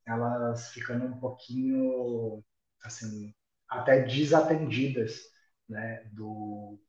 elas 0.05 0.69
ficando 0.69 1.05
um 1.05 1.19
pouquinho, 1.19 2.43
assim, 2.83 3.33
até 3.69 4.03
desatendidas 4.03 5.21
né, 5.67 6.03
do, 6.13 6.79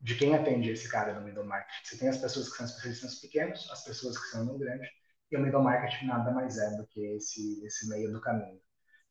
de 0.00 0.14
quem 0.16 0.34
atende 0.34 0.70
esse 0.70 0.88
cara 0.88 1.14
no 1.14 1.24
middle 1.24 1.44
market. 1.44 1.84
Você 1.84 1.98
tem 1.98 2.08
as 2.08 2.16
pessoas 2.18 2.48
que 2.48 2.56
são 2.56 2.66
especialistas 2.66 3.20
pequenos, 3.20 3.68
as 3.70 3.84
pessoas 3.84 4.18
que 4.18 4.28
são 4.30 4.44
no 4.44 4.58
grande, 4.58 4.88
e 5.30 5.36
o 5.36 5.40
middle 5.40 5.62
market 5.62 6.02
nada 6.06 6.30
mais 6.32 6.58
é 6.58 6.76
do 6.76 6.86
que 6.86 7.00
esse, 7.16 7.64
esse 7.64 7.88
meio 7.88 8.10
do 8.12 8.20
caminho. 8.20 8.60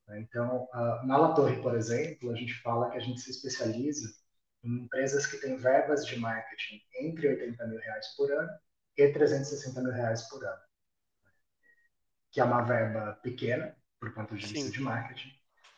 Né? 0.09 0.21
Então, 0.21 0.67
na 1.05 1.17
La 1.17 1.33
Torre, 1.33 1.61
por 1.61 1.75
exemplo, 1.75 2.31
a 2.31 2.35
gente 2.35 2.53
fala 2.61 2.89
que 2.89 2.97
a 2.97 3.01
gente 3.01 3.21
se 3.21 3.29
especializa 3.29 4.11
em 4.63 4.83
empresas 4.83 5.25
que 5.25 5.37
têm 5.37 5.55
verbas 5.55 6.05
de 6.05 6.17
marketing 6.19 6.81
entre 6.99 7.29
80 7.29 7.67
mil 7.67 7.79
reais 7.79 8.07
por 8.17 8.29
ano 8.31 8.49
e 8.97 9.07
360 9.07 9.81
mil 9.81 9.91
reais 9.91 10.23
por 10.23 10.43
ano. 10.43 10.61
Que 12.31 12.41
é 12.41 12.43
uma 12.43 12.61
verba 12.61 13.13
pequena, 13.23 13.75
por 13.99 14.13
ponto 14.13 14.35
de 14.35 14.45
vista 14.45 14.67
Sim. 14.67 14.71
de 14.71 14.81
marketing, 14.81 15.31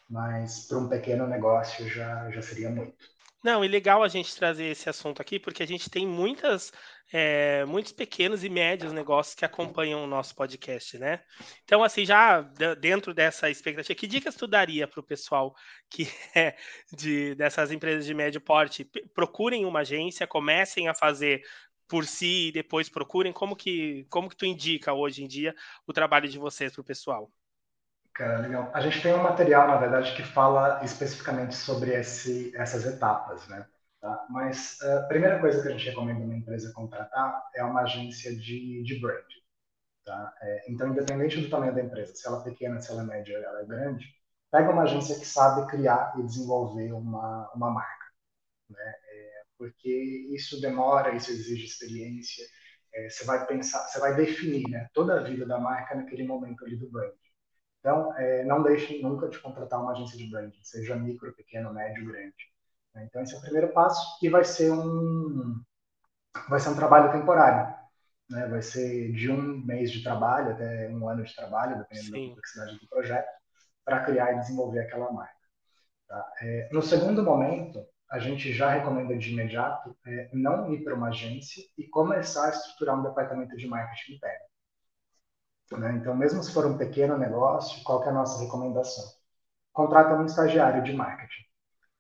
mas 0.10 0.68
para 0.68 0.78
um 0.80 0.90
pequeno 0.90 1.28
negócio 1.28 1.88
já, 1.88 2.30
já 2.32 2.42
seria 2.42 2.70
muito. 2.70 3.06
Não, 3.44 3.66
e 3.66 3.68
legal 3.68 4.04
a 4.04 4.08
gente 4.08 4.36
trazer 4.36 4.66
esse 4.66 4.88
assunto 4.88 5.20
aqui, 5.20 5.40
porque 5.40 5.64
a 5.64 5.66
gente 5.66 5.90
tem 5.90 6.06
muitas, 6.06 6.72
é, 7.12 7.66
muitos 7.66 7.92
pequenos 7.92 8.44
e 8.44 8.50
médios 8.50 8.94
negócios 8.94 9.34
que 9.34 9.44
acompanham 9.44 10.04
o 10.04 10.08
nosso 10.08 10.36
podcast, 10.36 11.00
né? 11.00 11.24
Então, 11.64 11.84
assim, 11.84 12.06
já 12.06 12.42
dentro 12.80 13.16
dessa 13.16 13.50
expectativa, 13.50 13.98
que 13.98 14.06
dicas 14.06 14.36
tu 14.36 14.46
daria 14.46 14.88
para 14.88 15.00
o 15.00 15.04
pessoal 15.04 15.56
que 15.90 16.08
é 16.36 16.56
de, 16.96 17.34
dessas 17.34 17.72
empresas 17.72 18.06
de 18.06 18.14
médio 18.14 18.40
porte? 18.40 18.86
Procurem 19.16 19.66
uma 19.66 19.80
agência, 19.80 20.28
comecem 20.28 20.88
a 20.88 20.94
fazer 20.94 21.42
por 21.88 22.06
si 22.06 22.50
e 22.50 22.52
depois 22.52 22.90
procurem. 22.90 23.34
Como 23.34 23.56
que, 23.56 24.06
como 24.10 24.30
que 24.30 24.38
tu 24.38 24.46
indica 24.46 24.94
hoje 24.94 25.24
em 25.24 25.28
dia 25.28 25.56
o 25.88 25.94
trabalho 25.94 26.30
de 26.30 26.38
vocês 26.38 26.72
para 26.74 26.82
o 26.82 26.86
pessoal? 26.86 27.32
Cara, 28.14 28.40
legal. 28.40 28.70
A 28.74 28.82
gente 28.82 29.02
tem 29.02 29.14
um 29.14 29.24
material, 29.24 29.68
na 29.68 29.78
verdade, 29.78 30.14
que 30.16 30.24
fala 30.24 30.84
especificamente 30.84 31.56
sobre 31.56 31.92
esse, 31.94 32.56
essas 32.56 32.86
etapas, 32.86 33.48
né? 33.48 33.66
Tá? 34.02 34.26
Mas 34.30 34.82
a 34.82 35.06
uh, 35.06 35.08
primeira 35.08 35.40
coisa 35.40 35.62
que 35.62 35.68
a 35.68 35.72
gente 35.72 35.90
recomenda 35.90 36.26
uma 36.26 36.36
empresa 36.36 36.74
contratar 36.74 37.42
é 37.56 37.64
uma 37.64 37.82
agência 37.84 38.36
de, 38.36 38.84
de 38.84 39.00
brand. 39.00 39.24
Tá? 40.06 40.34
É, 40.42 40.72
então, 40.72 40.90
independente 40.90 41.42
do 41.42 41.50
tamanho 41.50 41.76
da 41.76 41.84
empresa, 41.84 42.16
se 42.16 42.28
ela 42.28 42.42
é 42.42 42.44
pequena, 42.46 42.82
se 42.82 42.92
ela 42.92 43.04
é 43.04 43.06
média, 43.06 43.38
ela 43.38 43.62
é 43.62 43.66
grande, 43.66 44.06
pega 44.52 44.72
uma 44.72 44.84
agência 44.84 45.20
que 45.20 45.26
sabe 45.28 45.70
criar 45.70 46.14
e 46.20 46.24
desenvolver 46.24 46.94
uma, 46.94 47.52
uma 47.56 47.72
marca. 47.72 48.06
Né? 48.70 48.96
É, 49.12 49.44
porque 49.58 50.28
isso 50.36 50.62
demora, 50.62 51.16
isso 51.16 51.32
exige 51.32 51.66
experiência. 51.66 52.46
É, 52.94 53.10
você 53.10 53.26
vai 53.26 53.46
pensar, 53.48 53.80
você 53.88 54.00
vai 54.00 54.16
definir 54.16 54.70
né, 54.70 54.90
toda 54.94 55.20
a 55.20 55.24
vida 55.24 55.46
da 55.46 55.60
marca 55.60 55.96
naquele 55.96 56.24
momento 56.26 56.66
ali 56.66 56.78
do 56.78 56.90
brand. 56.92 57.14
Então, 57.82 58.16
é, 58.16 58.44
não 58.46 58.62
deixe 58.62 59.02
nunca 59.02 59.28
de 59.28 59.40
contratar 59.40 59.82
uma 59.82 59.92
agência 59.92 60.16
de 60.16 60.30
branding, 60.30 60.60
seja 60.62 60.96
micro, 60.96 61.34
pequeno, 61.34 61.74
médio, 61.74 62.06
grande. 62.06 62.52
Então, 62.96 63.24
esse 63.24 63.34
é 63.34 63.38
o 63.38 63.42
primeiro 63.42 63.74
passo 63.74 64.18
e 64.24 64.30
vai 64.30 64.44
ser 64.44 64.72
um, 64.72 65.60
vai 66.48 66.60
ser 66.60 66.70
um 66.70 66.76
trabalho 66.76 67.12
temporário. 67.12 67.76
Né? 68.30 68.48
Vai 68.48 68.62
ser 68.62 69.12
de 69.14 69.32
um 69.32 69.66
mês 69.66 69.92
de 69.92 70.04
trabalho 70.04 70.52
até 70.52 70.90
um 70.90 71.10
ano 71.10 71.24
de 71.24 71.36
trabalho, 71.36 71.80
dependendo 71.80 72.16
Sim. 72.16 72.22
da 72.22 72.30
complexidade 72.30 72.80
do 72.80 72.88
projeto, 72.88 73.30
para 73.84 74.04
criar 74.04 74.34
e 74.34 74.40
desenvolver 74.40 74.82
aquela 74.82 75.12
marca. 75.12 75.34
Tá? 76.08 76.34
É, 76.42 76.70
no 76.72 76.84
segundo 76.84 77.24
momento, 77.24 77.84
a 78.12 78.20
gente 78.20 78.54
já 78.54 78.70
recomenda 78.70 79.18
de 79.18 79.32
imediato 79.32 79.98
é, 80.06 80.30
não 80.34 80.72
ir 80.72 80.84
para 80.84 80.94
uma 80.94 81.08
agência 81.08 81.64
e 81.78 81.88
começar 81.88 82.46
a 82.46 82.50
estruturar 82.50 83.00
um 83.00 83.04
departamento 83.04 83.58
de 83.58 83.66
marketing 83.66 84.14
interno. 84.14 84.51
Né? 85.78 85.94
Então, 85.94 86.16
mesmo 86.16 86.44
se 86.44 86.52
for 86.54 86.66
um 86.66 86.78
pequeno 86.78 87.18
negócio, 87.18 87.84
qual 87.84 88.04
é 88.04 88.10
a 88.10 88.14
nossa 88.14 88.42
recomendação? 88.44 89.04
Contrata 89.74 90.16
um 90.16 90.26
estagiário 90.26 90.84
de 90.84 90.94
marketing. 90.94 91.44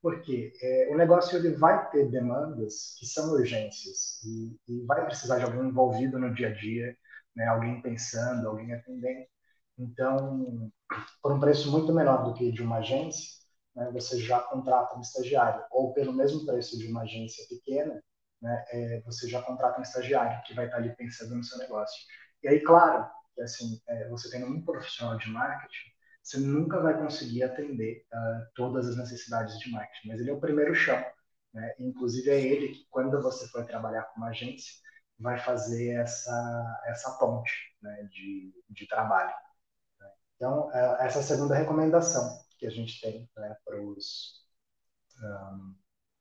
Porque 0.02 0.52
é, 0.62 0.90
o 0.92 0.98
negócio 0.98 1.38
ele 1.38 1.56
vai 1.56 1.90
ter 1.92 2.10
demandas 2.10 2.96
que 3.00 3.06
são 3.06 3.32
urgências 3.34 4.22
e, 4.24 4.58
e, 4.68 4.86
vai 4.86 5.06
precisar 5.06 5.38
de 5.38 5.46
alguém 5.46 5.62
envolvido 5.62 6.18
no 6.20 6.34
dia 6.34 6.50
a 6.50 6.54
dia, 6.54 6.98
né? 7.36 7.46
alguém 7.48 7.82
pensando, 7.82 8.48
alguém 8.48 8.74
atendendo. 8.74 9.28
Então, 9.78 10.72
por 11.22 11.32
um 11.32 11.40
preço 11.40 11.72
muito 11.72 11.94
menor 11.94 12.24
do 12.24 12.34
que 12.34 12.52
de 12.52 12.62
uma 12.62 12.78
agência, 12.78 13.42
né, 13.76 13.90
você 13.92 14.20
já 14.20 14.40
contrata 14.40 14.98
um 14.98 15.02
estagiário, 15.02 15.64
ou 15.72 15.94
pelo 15.94 16.14
mesmo 16.14 16.46
preço 16.46 16.78
de 16.78 16.88
uma 16.88 17.04
agência 17.04 17.46
pequena, 17.48 18.02
né, 18.42 18.66
é, 18.72 19.02
você 19.06 19.30
já 19.30 19.42
contrata 19.42 19.80
um 19.80 19.84
estagiário 19.84 20.42
que 20.44 20.54
vai 20.54 20.66
estar 20.66 20.78
ali 20.78 20.96
pensando 20.96 21.36
no 21.36 21.44
seu 21.44 21.58
negócio. 21.60 22.00
E 22.44 22.50
aí, 22.50 22.60
claro, 22.60 23.10
que 23.42 23.44
assim, 23.44 23.82
é, 23.88 24.08
você 24.10 24.30
tendo 24.30 24.46
um 24.46 24.64
profissional 24.64 25.18
de 25.18 25.30
marketing, 25.30 25.92
você 26.22 26.38
nunca 26.38 26.80
vai 26.80 26.98
conseguir 26.98 27.44
atender 27.44 28.06
uh, 28.14 28.46
todas 28.54 28.88
as 28.88 28.98
necessidades 28.98 29.58
de 29.60 29.72
marketing, 29.72 30.08
mas 30.08 30.20
ele 30.20 30.30
é 30.30 30.34
o 30.34 30.40
primeiro 30.40 30.76
chão. 30.76 31.04
Né? 31.54 31.74
Inclusive 31.80 32.30
é 32.30 32.40
ele 32.40 32.70
que, 32.70 32.86
quando 32.90 33.22
você 33.22 33.48
for 33.48 33.66
trabalhar 33.66 34.04
com 34.04 34.18
uma 34.18 34.30
agência, 34.30 34.74
vai 35.18 35.40
fazer 35.40 35.96
essa, 36.00 36.82
essa 36.86 37.18
ponte 37.18 37.52
né, 37.82 38.08
de, 38.12 38.54
de 38.70 38.88
trabalho. 38.88 39.34
Né? 40.00 40.08
Então, 40.36 40.68
uh, 40.68 40.96
essa 41.00 41.20
é 41.20 41.22
a 41.22 41.26
segunda 41.26 41.56
recomendação 41.56 42.40
que 42.60 42.68
a 42.68 42.72
gente 42.72 43.02
tem 43.02 43.28
né, 43.36 43.56
para 43.66 43.82
os 43.82 44.40
um, 45.24 45.76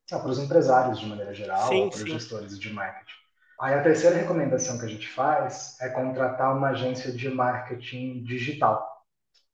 para 0.08 0.28
os 0.28 0.38
empresários 0.38 0.98
de 0.98 1.06
maneira 1.06 1.32
geral, 1.32 1.68
sim, 1.68 1.88
para 1.88 1.98
os 1.98 2.10
gestores 2.10 2.58
de 2.58 2.72
marketing. 2.72 3.19
Aí 3.60 3.74
a 3.74 3.82
terceira 3.82 4.16
recomendação 4.16 4.78
que 4.78 4.86
a 4.86 4.88
gente 4.88 5.06
faz 5.06 5.78
é 5.82 5.90
contratar 5.90 6.56
uma 6.56 6.70
agência 6.70 7.12
de 7.12 7.28
marketing 7.28 8.24
digital. 8.24 9.04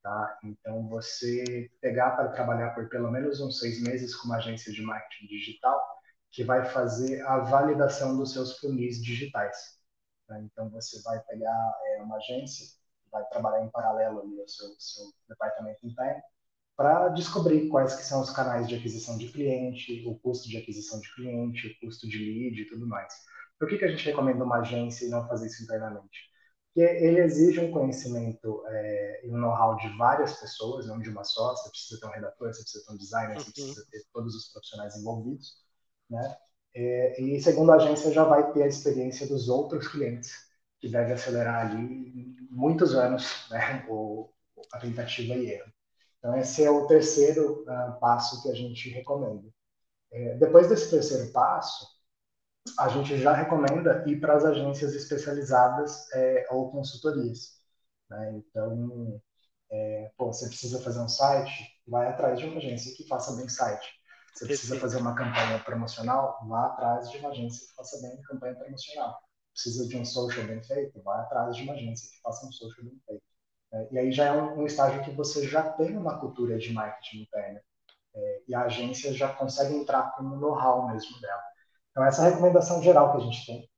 Tá? 0.01 0.39
Então, 0.45 0.89
você 0.89 1.69
pegar 1.81 2.13
para 2.13 2.29
trabalhar 2.29 2.71
por 2.71 2.89
pelo 2.89 3.11
menos 3.11 3.41
uns 3.41 3.59
seis 3.59 3.83
meses 3.83 4.15
com 4.15 4.29
uma 4.29 4.37
agência 4.37 4.73
de 4.73 4.81
marketing 4.81 5.27
digital 5.27 5.83
que 6.31 6.45
vai 6.45 6.65
fazer 6.67 7.21
a 7.27 7.39
validação 7.39 8.17
dos 8.17 8.33
seus 8.33 8.57
funis 8.59 9.03
digitais. 9.03 9.81
Tá? 10.29 10.39
Então, 10.41 10.71
você 10.71 11.03
vai 11.03 11.19
pegar 11.25 11.75
é, 11.87 12.03
uma 12.03 12.19
agência 12.19 12.65
vai 13.11 13.25
trabalhar 13.29 13.65
em 13.65 13.71
paralelo 13.71 14.21
ali 14.21 14.41
ao 14.41 14.49
seu, 14.49 14.69
seu 14.79 15.07
departamento 15.29 15.87
interno 15.87 16.23
para 16.77 17.09
descobrir 17.09 17.69
quais 17.69 17.97
que 17.97 18.03
são 18.03 18.21
os 18.21 18.31
canais 18.31 18.69
de 18.69 18.75
aquisição 18.75 19.17
de 19.17 19.33
cliente, 19.33 20.05
o 20.07 20.15
custo 20.19 20.49
de 20.49 20.59
aquisição 20.59 21.01
de 21.01 21.13
cliente, 21.15 21.67
o 21.67 21.87
custo 21.87 22.07
de 22.07 22.19
lead 22.19 22.61
e 22.61 22.69
tudo 22.69 22.87
mais. 22.87 23.13
Por 23.59 23.69
que, 23.69 23.79
que 23.79 23.85
a 23.85 23.89
gente 23.89 24.05
recomenda 24.05 24.45
uma 24.45 24.59
agência 24.61 25.07
e 25.07 25.09
não 25.09 25.27
fazer 25.27 25.47
isso 25.47 25.63
internamente? 25.63 26.31
Porque 26.75 26.81
ele 26.81 27.21
exige 27.21 27.61
um 27.61 27.73
conhecimento 27.73 28.63
é, 28.69 29.27
e 29.27 29.31
um 29.31 29.39
know-how 29.39 29.77
de 29.77 29.89
várias 29.97 30.39
pessoas, 30.39 30.87
não 30.87 31.01
de 31.01 31.09
uma 31.09 31.25
só. 31.25 31.57
Você 31.57 31.71
precisa 31.71 32.01
ter 32.01 32.07
um 32.07 32.11
redator, 32.11 32.53
você 32.53 32.63
precisa 32.63 32.85
ter 32.85 32.93
um 32.93 32.97
designer, 32.97 33.37
uhum. 33.37 33.41
você 33.43 33.53
precisa 33.53 33.87
ter 33.91 34.03
todos 34.13 34.35
os 34.35 34.53
profissionais 34.53 34.97
envolvidos, 34.97 35.65
né? 36.11 36.37
É, 36.75 37.23
e 37.23 37.41
segundo 37.41 37.73
a 37.73 37.77
agência 37.77 38.13
já 38.13 38.25
vai 38.25 38.53
ter 38.53 38.65
a 38.65 38.67
experiência 38.67 39.27
dos 39.27 39.49
outros 39.49 39.89
clientes 39.89 40.31
que 40.79 40.91
deve 40.91 41.15
acelerar 41.15 41.67
ali 41.67 42.37
muitos 42.51 42.95
anos 42.95 43.49
né, 43.51 43.87
o, 43.89 44.31
a 44.73 44.79
tentativa 44.79 45.35
e 45.35 45.53
erro. 45.53 45.73
Então, 46.19 46.37
esse 46.37 46.63
é 46.63 46.71
o 46.71 46.87
terceiro 46.87 47.63
uh, 47.63 47.99
passo 47.99 48.43
que 48.43 48.51
a 48.51 48.55
gente 48.55 48.91
recomenda. 48.91 49.49
É, 50.13 50.37
depois 50.37 50.69
desse 50.69 50.91
terceiro 50.91 51.33
passo, 51.33 51.87
a 52.79 52.89
gente 52.89 53.19
já 53.19 53.33
recomenda 53.33 54.05
ir 54.07 54.21
para 54.21 54.35
as 54.35 54.45
agências 54.45 54.95
especializadas 54.95 56.11
é, 56.13 56.47
ou 56.51 56.71
consultorias. 56.71 57.57
Né? 58.11 58.35
Então, 58.37 59.21
é, 59.71 60.11
pô, 60.17 60.33
você 60.33 60.49
precisa 60.49 60.81
fazer 60.83 61.01
um 61.01 61.09
site, 61.09 61.81
vai 61.87 62.09
atrás 62.09 62.39
de 62.39 62.47
uma 62.47 62.59
agência 62.59 62.95
que 62.95 63.07
faça 63.07 63.35
bem 63.37 63.49
site. 63.49 63.97
Você 64.35 64.45
precisa 64.45 64.79
fazer 64.79 64.99
uma 64.99 65.15
campanha 65.15 65.59
promocional, 65.61 66.39
vá 66.47 66.67
atrás 66.67 67.11
de 67.11 67.17
uma 67.19 67.31
agência 67.31 67.67
que 67.67 67.75
faça 67.75 68.01
bem 68.03 68.21
campanha 68.23 68.55
promocional. 68.55 69.19
Precisa 69.51 69.89
de 69.89 69.97
um 69.97 70.05
social 70.05 70.47
bem 70.47 70.63
feito, 70.63 71.03
vai 71.03 71.21
atrás 71.21 71.57
de 71.57 71.63
uma 71.63 71.73
agência 71.73 72.11
que 72.11 72.21
faça 72.21 72.47
um 72.47 72.53
social 72.53 72.85
bem 72.85 73.01
feito. 73.07 73.23
É, 73.73 73.89
e 73.93 73.99
aí 73.99 74.13
já 74.13 74.27
é 74.27 74.33
um, 74.33 74.61
um, 74.61 74.67
estágio 74.67 75.03
que 75.03 75.11
você 75.11 75.49
já 75.49 75.63
tem 75.71 75.97
uma 75.97 76.21
cultura 76.21 76.59
de 76.59 76.71
marketing 76.73 77.23
interna. 77.23 77.63
É, 78.15 78.43
e 78.49 78.55
a 78.55 78.63
agência 78.65 79.13
já 79.13 79.33
consegue 79.33 79.75
entrar 79.75 80.15
com 80.15 80.25
o 80.25 80.37
know-how 80.37 80.87
mesmo 80.89 81.19
dela. 81.21 81.43
Então, 81.97 82.05
essa 82.05 82.25
é 82.25 82.27
a 82.27 82.29
recomendação 82.29 82.83
geral 82.83 83.11
que 83.11 83.23
a 83.23 83.25
gente 83.25 83.47
tem. 83.47 83.71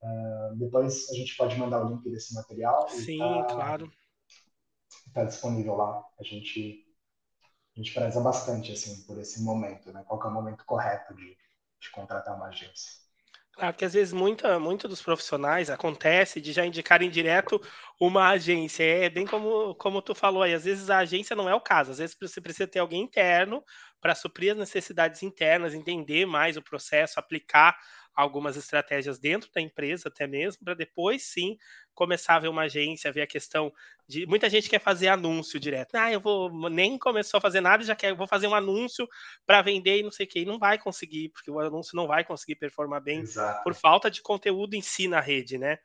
Uh, 0.00 0.56
depois 0.56 1.10
a 1.10 1.14
gente 1.14 1.36
pode 1.36 1.58
mandar 1.58 1.84
o 1.84 1.90
link 1.90 2.10
desse 2.10 2.32
material. 2.32 2.88
Sim, 2.88 3.18
tá, 3.18 3.44
claro. 3.44 3.92
Está 5.06 5.24
disponível 5.24 5.74
lá. 5.76 6.02
A 6.18 6.22
gente, 6.22 6.86
a 7.76 7.78
gente 7.78 7.92
preza 7.92 8.18
bastante 8.18 8.72
assim, 8.72 9.04
por 9.04 9.18
esse 9.18 9.42
momento, 9.42 9.92
né? 9.92 10.02
qual 10.08 10.22
é 10.22 10.26
o 10.26 10.32
momento 10.32 10.64
correto 10.64 11.14
de, 11.14 11.36
de 11.78 11.90
contratar 11.90 12.34
uma 12.34 12.46
agência. 12.46 12.92
Claro 13.58 13.74
que 13.74 13.86
às 13.86 13.94
vezes 13.94 14.12
muita, 14.12 14.58
muito 14.60 14.86
dos 14.86 15.00
profissionais 15.00 15.70
acontece 15.70 16.42
de 16.42 16.52
já 16.52 16.66
indicarem 16.66 17.08
direto 17.08 17.58
uma 17.98 18.28
agência. 18.28 18.82
É 18.84 19.08
bem 19.08 19.26
como, 19.26 19.74
como 19.76 20.02
tu 20.02 20.14
falou 20.14 20.42
aí, 20.42 20.52
às 20.52 20.64
vezes 20.66 20.90
a 20.90 20.98
agência 20.98 21.34
não 21.34 21.48
é 21.48 21.54
o 21.54 21.60
caso, 21.60 21.90
às 21.90 21.96
vezes 21.98 22.14
você 22.20 22.38
precisa 22.38 22.66
ter 22.68 22.80
alguém 22.80 23.00
interno 23.02 23.64
para 23.98 24.14
suprir 24.14 24.52
as 24.52 24.58
necessidades 24.58 25.22
internas, 25.22 25.72
entender 25.72 26.26
mais 26.26 26.58
o 26.58 26.62
processo, 26.62 27.18
aplicar 27.18 27.74
algumas 28.14 28.58
estratégias 28.58 29.18
dentro 29.18 29.50
da 29.54 29.60
empresa 29.60 30.08
até 30.08 30.26
mesmo, 30.26 30.62
para 30.62 30.74
depois 30.74 31.22
sim 31.24 31.56
começar 31.96 32.36
a 32.36 32.38
ver 32.38 32.48
uma 32.48 32.62
agência, 32.62 33.10
ver 33.10 33.22
a 33.22 33.26
questão 33.26 33.72
de. 34.06 34.26
Muita 34.26 34.48
gente 34.48 34.68
quer 34.68 34.78
fazer 34.78 35.08
anúncio 35.08 35.58
direto. 35.58 35.96
Ah, 35.96 36.12
eu 36.12 36.20
vou 36.20 36.70
nem 36.70 36.96
começou 36.96 37.38
a 37.38 37.40
fazer 37.40 37.60
nada, 37.60 37.82
já 37.82 37.96
quer, 37.96 38.14
vou 38.14 38.28
fazer 38.28 38.46
um 38.46 38.54
anúncio 38.54 39.08
para 39.44 39.62
vender 39.62 39.98
e 39.98 40.02
não 40.04 40.12
sei 40.12 40.26
o 40.26 40.28
que. 40.28 40.40
E 40.40 40.44
não 40.44 40.58
vai 40.58 40.78
conseguir, 40.78 41.30
porque 41.30 41.50
o 41.50 41.58
anúncio 41.58 41.96
não 41.96 42.06
vai 42.06 42.22
conseguir 42.22 42.54
performar 42.56 43.02
bem 43.02 43.20
Exato. 43.20 43.64
por 43.64 43.74
falta 43.74 44.08
de 44.08 44.22
conteúdo 44.22 44.74
em 44.74 44.82
si 44.82 45.08
na 45.08 45.20
rede, 45.20 45.58
né? 45.58 45.78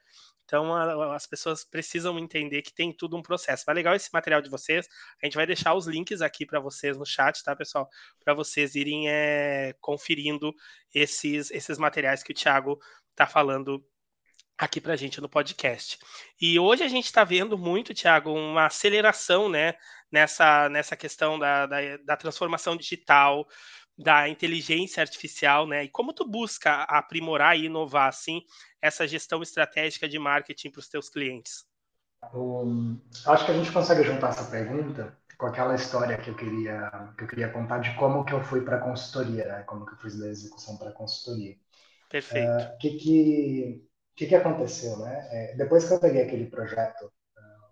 Então 0.43 0.75
a, 0.75 1.15
as 1.15 1.25
pessoas 1.25 1.63
precisam 1.63 2.19
entender 2.19 2.61
que 2.61 2.73
tem 2.73 2.91
tudo 2.91 3.15
um 3.15 3.23
processo. 3.23 3.63
Vai 3.65 3.73
legal 3.73 3.95
esse 3.95 4.09
material 4.11 4.41
de 4.41 4.49
vocês. 4.49 4.85
A 5.23 5.25
gente 5.25 5.35
vai 5.35 5.47
deixar 5.47 5.73
os 5.73 5.87
links 5.87 6.21
aqui 6.21 6.45
para 6.45 6.59
vocês 6.59 6.97
no 6.97 7.05
chat, 7.05 7.41
tá, 7.41 7.55
pessoal? 7.55 7.89
Para 8.21 8.33
vocês 8.33 8.75
irem 8.75 9.07
é, 9.07 9.73
conferindo 9.79 10.53
esses, 10.93 11.49
esses 11.51 11.77
materiais 11.77 12.21
que 12.21 12.33
o 12.33 12.35
Thiago 12.35 12.77
está 13.11 13.25
falando 13.25 13.81
aqui 14.61 14.79
para 14.79 14.93
a 14.93 14.95
gente 14.95 15.19
no 15.19 15.27
podcast. 15.27 15.97
E 16.39 16.59
hoje 16.59 16.83
a 16.83 16.87
gente 16.87 17.05
está 17.05 17.23
vendo 17.23 17.57
muito, 17.57 17.95
Thiago, 17.95 18.31
uma 18.31 18.67
aceleração 18.67 19.49
né, 19.49 19.73
nessa, 20.11 20.69
nessa 20.69 20.95
questão 20.95 21.39
da, 21.39 21.65
da, 21.65 21.97
da 21.97 22.15
transformação 22.15 22.77
digital, 22.77 23.47
da 23.97 24.29
inteligência 24.29 25.01
artificial, 25.01 25.65
né? 25.65 25.85
E 25.85 25.89
como 25.89 26.13
tu 26.13 26.29
busca 26.29 26.83
aprimorar 26.83 27.57
e 27.57 27.65
inovar 27.65 28.07
assim 28.07 28.41
essa 28.79 29.07
gestão 29.07 29.41
estratégica 29.41 30.07
de 30.07 30.19
marketing 30.19 30.69
para 30.69 30.79
os 30.79 30.87
teus 30.87 31.09
clientes? 31.09 31.65
Um, 32.31 33.01
acho 33.25 33.45
que 33.45 33.51
a 33.51 33.55
gente 33.55 33.71
consegue 33.71 34.03
juntar 34.03 34.29
essa 34.29 34.49
pergunta 34.49 35.17
com 35.39 35.47
aquela 35.47 35.73
história 35.73 36.19
que 36.19 36.29
eu 36.29 36.35
queria 36.35 37.13
que 37.17 37.23
eu 37.23 37.27
queria 37.27 37.49
contar 37.49 37.79
de 37.79 37.95
como 37.95 38.23
que 38.23 38.31
eu 38.31 38.43
fui 38.43 38.61
para 38.61 38.77
a 38.77 38.81
consultoria, 38.81 39.43
né? 39.45 39.63
Como 39.63 39.87
que 39.87 39.93
eu 39.93 39.97
fiz 39.97 40.19
da 40.19 40.27
execução 40.27 40.77
para 40.77 40.89
a 40.89 40.93
consultoria. 40.93 41.57
Perfeito. 42.07 42.47
O 42.47 42.57
uh, 42.57 42.77
que 42.79 42.89
que 42.91 43.90
que 44.15 44.27
que 44.27 44.35
aconteceu, 44.35 44.97
né? 44.97 45.27
É, 45.31 45.55
depois 45.55 45.87
que 45.87 45.93
eu 45.93 45.99
peguei 45.99 46.23
aquele 46.23 46.49
projeto 46.49 47.05
uh, 47.05 47.71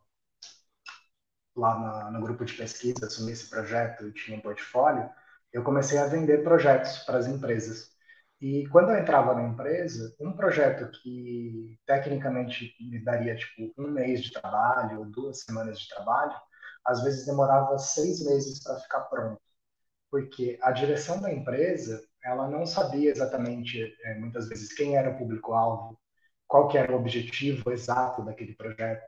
lá 1.59 1.79
na, 1.79 2.11
no 2.11 2.21
grupo 2.21 2.45
de 2.45 2.53
pesquisa, 2.53 3.05
assumi 3.05 3.31
esse 3.31 3.49
projeto 3.49 4.07
e 4.07 4.13
tinha 4.13 4.37
um 4.37 4.41
portfólio, 4.41 5.09
eu 5.51 5.63
comecei 5.63 5.97
a 5.97 6.07
vender 6.07 6.43
projetos 6.43 6.99
para 6.99 7.17
as 7.17 7.27
empresas. 7.27 7.91
E 8.41 8.67
quando 8.69 8.91
eu 8.91 8.97
entrava 8.97 9.35
na 9.35 9.43
empresa, 9.43 10.15
um 10.19 10.31
projeto 10.33 10.89
que 11.01 11.77
tecnicamente 11.85 12.73
me 12.79 13.03
daria 13.03 13.35
tipo 13.35 13.73
um 13.77 13.91
mês 13.91 14.23
de 14.23 14.31
trabalho 14.31 14.99
ou 14.99 15.05
duas 15.05 15.41
semanas 15.41 15.79
de 15.79 15.89
trabalho, 15.89 16.33
às 16.85 17.03
vezes 17.03 17.25
demorava 17.25 17.77
seis 17.77 18.23
meses 18.25 18.63
para 18.63 18.79
ficar 18.79 19.01
pronto, 19.01 19.41
porque 20.11 20.57
a 20.61 20.71
direção 20.71 21.21
da 21.21 21.31
empresa 21.33 22.01
ela 22.23 22.47
não 22.49 22.65
sabia 22.65 23.11
exatamente 23.11 23.81
é, 24.03 24.15
muitas 24.19 24.47
vezes 24.49 24.73
quem 24.73 24.97
era 24.97 25.11
o 25.11 25.17
público-alvo, 25.17 25.99
qual 26.49 26.69
que 26.69 26.77
era 26.77 26.93
o 26.93 26.97
objetivo 26.97 27.71
exato 27.71 28.23
daquele 28.25 28.55
projeto, 28.55 29.03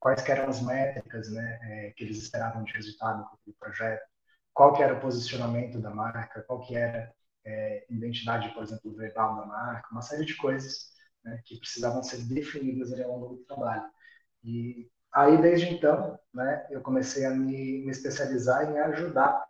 quais 0.00 0.28
eram 0.28 0.48
as 0.50 0.62
métricas, 0.62 1.30
né, 1.32 1.60
é, 1.64 1.92
que 1.92 2.04
eles 2.04 2.18
esperavam 2.18 2.64
de 2.64 2.72
resultado 2.74 3.24
com 3.28 3.36
aquele 3.36 3.56
projeto 3.58 4.02
qual 4.54 4.74
que 4.74 4.82
era 4.82 4.94
o 4.94 5.00
posicionamento 5.00 5.80
da 5.80 5.90
marca, 5.90 6.42
qual 6.42 6.60
que 6.60 6.76
era 6.76 7.12
é, 7.44 7.86
identidade, 7.90 8.52
por 8.54 8.62
exemplo, 8.62 8.94
verbal 8.94 9.36
da 9.36 9.46
marca, 9.46 9.88
uma 9.90 10.02
série 10.02 10.24
de 10.24 10.36
coisas 10.36 10.92
né, 11.24 11.40
que 11.44 11.58
precisavam 11.58 12.02
ser 12.02 12.18
definidas 12.28 12.92
ao 13.00 13.18
longo 13.18 13.36
do 13.36 13.44
trabalho. 13.44 13.84
E 14.44 14.90
aí, 15.12 15.40
desde 15.40 15.68
então, 15.68 16.18
né, 16.34 16.66
eu 16.70 16.82
comecei 16.82 17.24
a 17.24 17.30
me, 17.30 17.84
me 17.84 17.90
especializar 17.90 18.70
em 18.70 18.78
ajudar 18.78 19.46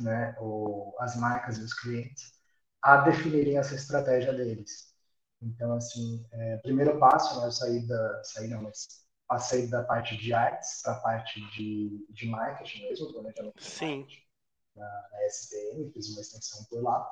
né, 0.00 0.34
o, 0.40 0.94
as 1.00 1.16
marcas 1.16 1.58
e 1.58 1.62
os 1.62 1.74
clientes 1.74 2.32
a 2.82 2.98
definirem 2.98 3.58
essa 3.58 3.74
estratégia 3.74 4.32
deles. 4.32 4.93
Então, 5.44 5.74
assim, 5.74 6.24
é, 6.32 6.56
primeiro 6.58 6.98
passo, 6.98 7.38
né, 7.40 7.46
eu 7.46 7.52
saí 7.52 7.86
da, 7.86 8.24
saí 8.24 8.48
não, 8.48 8.62
mas 8.62 9.04
passei 9.28 9.66
da 9.68 9.82
parte 9.82 10.16
de 10.16 10.32
artes 10.32 10.80
para 10.82 10.92
a 10.92 11.00
parte 11.00 11.40
de, 11.52 12.06
de 12.10 12.26
marketing 12.26 12.88
mesmo, 12.88 13.12
planejamento 13.12 13.62
Sim. 13.62 14.00
Marketing, 14.00 14.22
na, 14.76 15.08
na 15.12 15.26
SPM, 15.26 15.92
fiz 15.92 16.10
uma 16.10 16.20
extensão 16.20 16.64
por 16.64 16.82
lá. 16.82 17.10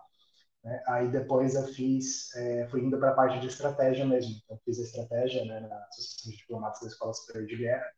Né? 0.65 0.83
Aí 0.87 1.11
depois 1.11 1.55
eu 1.55 1.67
fiz, 1.69 2.35
é, 2.37 2.69
fui 2.69 2.83
indo 2.83 2.99
para 2.99 3.11
a 3.11 3.15
parte 3.15 3.41
de 3.41 3.49
estratégia 3.49 4.07
mesmo. 4.07 4.41
Então 4.45 4.59
fiz 4.65 4.79
a 4.79 4.83
estratégia 4.83 5.45
né, 5.45 5.61
na 5.61 5.77
Associação 5.87 6.31
de 6.31 6.39
Diplomatas 6.39 6.81
da 6.81 6.87
Escola 6.89 7.13
Superior 7.13 7.47
de 7.47 7.57
Guerra 7.57 7.93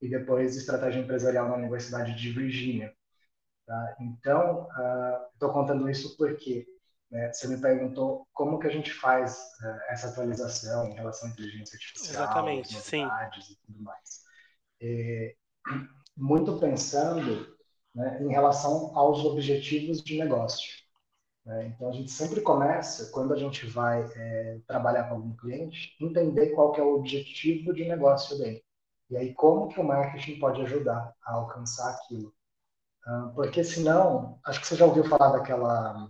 e 0.00 0.08
depois 0.08 0.56
estratégia 0.56 1.00
empresarial 1.00 1.48
na 1.48 1.56
Universidade 1.56 2.14
de 2.14 2.30
Virgínia. 2.32 2.94
Tá? 3.66 3.96
Então, 4.00 4.66
estou 5.34 5.50
uh, 5.50 5.52
contando 5.52 5.88
isso 5.88 6.16
porque 6.16 6.66
né, 7.10 7.32
você 7.32 7.48
me 7.48 7.60
perguntou 7.60 8.26
como 8.32 8.58
que 8.58 8.68
a 8.68 8.70
gente 8.70 8.92
faz 8.92 9.36
uh, 9.62 9.92
essa 9.92 10.08
atualização 10.08 10.88
em 10.88 10.94
relação 10.94 11.28
à 11.28 11.32
inteligência 11.32 11.76
artificial, 11.76 12.24
Exatamente, 12.24 12.74
sim. 12.80 13.04
e 13.04 13.56
tudo 13.66 13.82
mais. 13.82 14.20
É, 14.80 15.34
muito 16.16 16.58
pensando 16.58 17.56
né, 17.94 18.22
em 18.22 18.30
relação 18.30 18.96
aos 18.96 19.24
objetivos 19.24 20.02
de 20.02 20.18
negócio. 20.18 20.68
Né? 21.44 21.66
Então, 21.66 21.88
a 21.88 21.92
gente 21.92 22.10
sempre 22.12 22.40
começa, 22.42 23.10
quando 23.10 23.34
a 23.34 23.36
gente 23.36 23.66
vai 23.66 24.08
é, 24.14 24.60
trabalhar 24.66 25.04
com 25.08 25.16
algum 25.16 25.34
cliente, 25.34 25.96
entender 26.00 26.50
qual 26.50 26.72
que 26.72 26.80
é 26.80 26.84
o 26.84 26.94
objetivo 26.94 27.74
de 27.74 27.88
negócio 27.88 28.38
dele. 28.38 28.62
E 29.10 29.16
aí, 29.16 29.34
como 29.34 29.68
que 29.68 29.80
o 29.80 29.84
marketing 29.84 30.38
pode 30.38 30.62
ajudar 30.62 31.12
a 31.24 31.32
alcançar 31.32 31.90
aquilo. 31.94 32.32
Uh, 33.04 33.34
porque 33.34 33.64
senão, 33.64 34.38
acho 34.44 34.60
que 34.60 34.66
você 34.66 34.76
já 34.76 34.84
ouviu 34.84 35.02
falar 35.04 35.32
daquela 35.32 36.08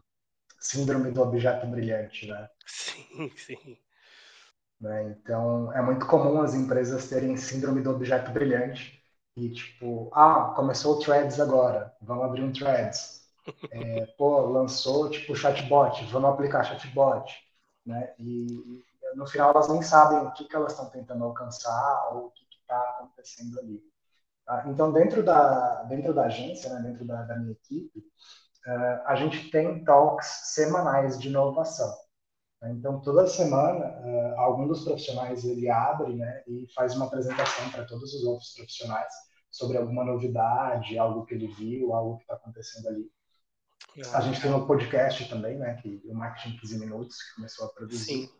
síndrome 0.61 1.11
do 1.11 1.23
objeto 1.23 1.67
brilhante, 1.67 2.27
né? 2.27 2.49
Sim, 2.67 3.33
sim. 3.37 3.79
Né? 4.81 5.17
Então, 5.21 5.73
é 5.73 5.83
muito 5.83 6.07
comum 6.07 6.41
as 6.41 6.55
empresas 6.55 7.09
terem 7.09 7.37
síndrome 7.37 7.83
do 7.83 7.91
objeto 7.91 8.31
brilhante 8.31 9.03
e 9.37 9.51
tipo, 9.51 10.11
ah, 10.15 10.53
começou 10.57 10.97
o 10.97 10.99
Threads 11.01 11.41
agora, 11.41 11.95
vamos 12.01 12.25
abrir 12.25 12.43
um 12.43 12.53
Threads. 12.53 13.21
É, 13.73 14.07
pô, 14.19 14.43
lançou 14.43 15.09
tipo 15.11 15.35
chatbot, 15.35 16.05
vamos 16.13 16.31
aplicar 16.31 16.63
chatbot, 16.63 17.33
né? 17.85 18.15
E, 18.19 18.47
e 18.53 19.17
no 19.17 19.27
final 19.27 19.51
elas 19.51 19.69
nem 19.69 19.83
sabem 19.83 20.19
o 20.19 20.33
que, 20.33 20.45
que 20.45 20.55
elas 20.55 20.73
estão 20.73 20.91
tentando 20.91 21.25
alcançar 21.25 22.13
ou 22.13 22.27
o 22.27 22.31
que 22.31 22.45
está 22.61 22.79
acontecendo 22.91 23.59
ali. 23.59 23.83
Tá? 24.45 24.65
Então, 24.69 24.93
dentro 24.93 25.23
da, 25.23 25.83
dentro 25.85 26.13
da 26.13 26.25
agência, 26.25 26.73
né, 26.75 26.81
dentro 26.91 27.05
da, 27.05 27.23
da 27.23 27.37
minha 27.37 27.53
equipe, 27.53 28.05
uh, 28.67 29.03
a 29.07 29.15
gente 29.17 29.51
tem 29.51 29.85
talks 29.85 30.53
semanais 30.55 31.19
de 31.19 31.29
inovação. 31.29 31.93
Então, 32.63 33.01
toda 33.01 33.27
semana, 33.27 33.87
uh, 33.87 34.41
algum 34.41 34.69
dos 34.69 34.85
profissionais 34.85 35.45
ele 35.45 35.71
abre 35.71 36.15
né, 36.15 36.43
e 36.47 36.67
faz 36.75 36.95
uma 36.95 37.07
apresentação 37.07 37.71
para 37.71 37.87
todos 37.87 38.13
os 38.13 38.25
outros 38.25 38.53
profissionais 38.55 39.13
sobre 39.51 39.79
alguma 39.79 40.05
novidade, 40.05 40.99
algo 40.99 41.25
que 41.25 41.35
ele 41.35 41.49
viu, 41.49 41.95
algo 41.95 42.17
que 42.19 42.23
está 42.23 42.35
acontecendo 42.35 42.89
ali. 42.89 43.11
Ah, 44.13 44.19
a 44.19 44.21
gente 44.21 44.41
tem 44.41 44.53
um 44.53 44.67
podcast 44.67 45.29
também, 45.29 45.59
né, 45.59 45.75
que 45.83 46.03
o 46.05 46.15
Marketing 46.15 46.57
15 46.59 46.79
Minutos, 46.79 47.17
que 47.17 47.35
começou 47.37 47.67
a 47.67 47.73
produzir. 47.73 48.31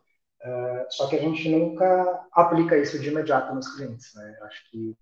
Uh, 0.43 0.87
só 0.91 1.07
que 1.09 1.17
a 1.17 1.21
gente 1.21 1.49
nunca 1.51 2.27
aplica 2.33 2.77
isso 2.77 2.99
de 2.99 3.09
imediato 3.09 3.55
nos 3.55 3.75
clientes, 3.75 4.15
né? 4.15 4.39
Acho 4.43 4.71
que, 4.71 4.97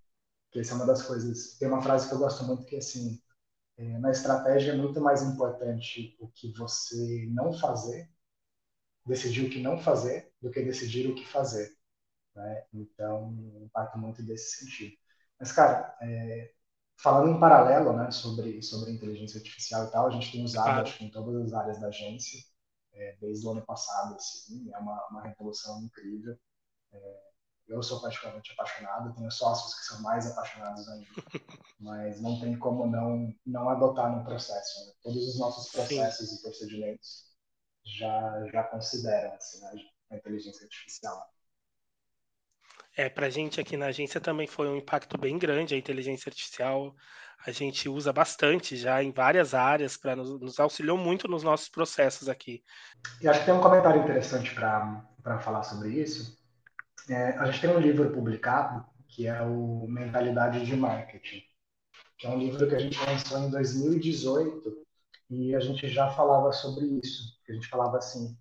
que 0.51 0.59
essa 0.59 0.73
é 0.73 0.75
uma 0.75 0.85
das 0.85 1.01
coisas. 1.03 1.57
Tem 1.57 1.67
uma 1.67 1.81
frase 1.81 2.09
que 2.09 2.13
eu 2.13 2.19
gosto 2.19 2.43
muito 2.43 2.65
que 2.65 2.75
é 2.75 2.79
assim: 2.79 3.17
é, 3.79 3.97
na 3.97 4.11
estratégia 4.11 4.73
é 4.73 4.75
muito 4.75 4.99
mais 4.99 5.23
importante 5.23 6.17
o 6.19 6.27
que 6.27 6.51
você 6.51 7.25
não 7.31 7.53
fazer, 7.53 8.11
decidir 9.05 9.45
o 9.45 9.49
que 9.49 9.61
não 9.61 9.79
fazer, 9.79 10.33
do 10.41 10.51
que 10.51 10.61
decidir 10.61 11.09
o 11.09 11.15
que 11.15 11.25
fazer. 11.25 11.73
Né? 12.35 12.65
Então, 12.73 13.69
parte 13.71 13.97
muito 13.97 14.21
desse 14.21 14.57
sentido. 14.57 14.97
Mas, 15.39 15.53
cara, 15.53 15.97
é, 16.01 16.51
falando 16.97 17.33
em 17.33 17.39
paralelo 17.39 17.93
né, 17.95 18.11
sobre, 18.11 18.61
sobre 18.61 18.91
inteligência 18.91 19.37
artificial 19.37 19.85
e 19.85 19.91
tal, 19.91 20.07
a 20.07 20.11
gente 20.11 20.29
tem 20.29 20.43
usado, 20.43 20.65
claro. 20.65 20.81
acho 20.81 20.97
que 20.97 21.05
em 21.05 21.11
todas 21.11 21.41
as 21.41 21.53
áreas 21.53 21.79
da 21.79 21.87
agência, 21.87 22.43
é, 22.91 23.15
desde 23.21 23.47
o 23.47 23.51
ano 23.51 23.65
passado, 23.65 24.13
assim, 24.15 24.69
é 24.73 24.77
uma, 24.77 25.07
uma 25.07 25.21
revolução 25.21 25.81
incrível. 25.81 26.37
É, 26.91 27.28
eu 27.69 27.83
sou 27.83 28.01
particularmente 28.01 28.51
apaixonado, 28.51 29.13
tenho 29.15 29.31
sócios 29.31 29.75
que 29.75 29.85
são 29.85 30.01
mais 30.01 30.29
apaixonados 30.29 30.87
ainda, 30.89 31.07
mas 31.79 32.19
não 32.21 32.39
tem 32.39 32.57
como 32.57 32.87
não, 32.87 33.33
não 33.45 33.69
adotar 33.69 34.15
no 34.15 34.23
processo. 34.23 34.87
Né? 34.87 34.93
Todos 35.03 35.27
os 35.27 35.39
nossos 35.39 35.71
processos 35.71 36.29
Sim. 36.29 36.35
e 36.35 36.41
procedimentos 36.41 37.29
já, 37.85 38.45
já 38.51 38.63
consideram 38.63 39.33
assim, 39.35 39.61
né, 39.61 39.71
a 40.11 40.15
inteligência 40.15 40.63
artificial. 40.63 41.29
É, 42.97 43.07
para 43.07 43.27
a 43.27 43.29
gente 43.29 43.61
aqui 43.61 43.77
na 43.77 43.85
agência 43.85 44.19
também 44.19 44.47
foi 44.47 44.67
um 44.67 44.75
impacto 44.75 45.17
bem 45.17 45.37
grande 45.37 45.75
a 45.75 45.77
inteligência 45.77 46.29
artificial. 46.29 46.93
A 47.45 47.51
gente 47.51 47.87
usa 47.87 48.11
bastante 48.11 48.75
já 48.75 49.01
em 49.01 49.11
várias 49.11 49.53
áreas 49.53 49.95
para 49.95 50.15
nos, 50.15 50.37
nos 50.41 50.59
auxiliou 50.59 50.97
muito 50.97 51.27
nos 51.27 51.43
nossos 51.43 51.69
processos 51.69 52.27
aqui. 52.27 52.61
E 53.21 53.27
acho 53.27 53.39
que 53.39 53.45
tem 53.45 53.53
um 53.53 53.61
comentário 53.61 54.01
interessante 54.01 54.53
para 54.53 55.39
falar 55.39 55.63
sobre 55.63 55.91
isso. 55.91 56.38
É, 57.09 57.29
a 57.37 57.45
gente 57.45 57.61
tem 57.61 57.69
um 57.71 57.79
livro 57.79 58.11
publicado 58.11 58.85
que 59.07 59.25
é 59.25 59.41
o 59.41 59.87
Mentalidade 59.87 60.63
de 60.63 60.75
Marketing, 60.75 61.43
que 62.17 62.27
é 62.27 62.29
um 62.29 62.37
livro 62.37 62.67
que 62.67 62.75
a 62.75 62.79
gente 62.79 62.99
lançou 63.03 63.39
em 63.39 63.49
2018 63.49 64.85
e 65.31 65.55
a 65.55 65.59
gente 65.59 65.89
já 65.89 66.11
falava 66.11 66.51
sobre 66.51 66.85
isso. 66.85 67.39
A 67.49 67.53
gente 67.53 67.67
falava 67.67 67.97
assim, 67.97 68.37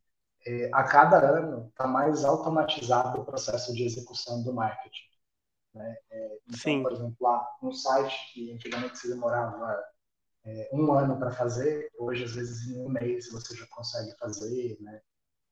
é, 0.47 0.69
a 0.73 0.85
cada 0.85 1.19
ano 1.19 1.69
está 1.69 1.87
mais 1.87 2.25
automatizado 2.25 3.21
o 3.21 3.25
processo 3.25 3.73
de 3.73 3.85
execução 3.85 4.43
do 4.43 4.53
marketing. 4.53 5.09
Né? 5.75 5.97
É, 6.11 6.39
então, 6.47 6.59
Sim. 6.59 6.83
por 6.83 6.93
exemplo, 6.93 7.17
lá 7.21 7.49
um 7.63 7.73
site 7.73 8.35
que 8.35 8.53
antigamente 8.53 8.99
se 8.99 9.09
demorava 9.09 9.83
é, 10.45 10.69
um 10.73 10.93
ano 10.93 11.19
para 11.19 11.31
fazer, 11.31 11.91
hoje 11.99 12.25
às 12.25 12.35
vezes 12.35 12.69
em 12.69 12.79
um 12.85 12.89
mês 12.91 13.31
você 13.33 13.57
já 13.57 13.67
consegue 13.69 14.15
fazer, 14.19 14.77
né? 14.81 15.01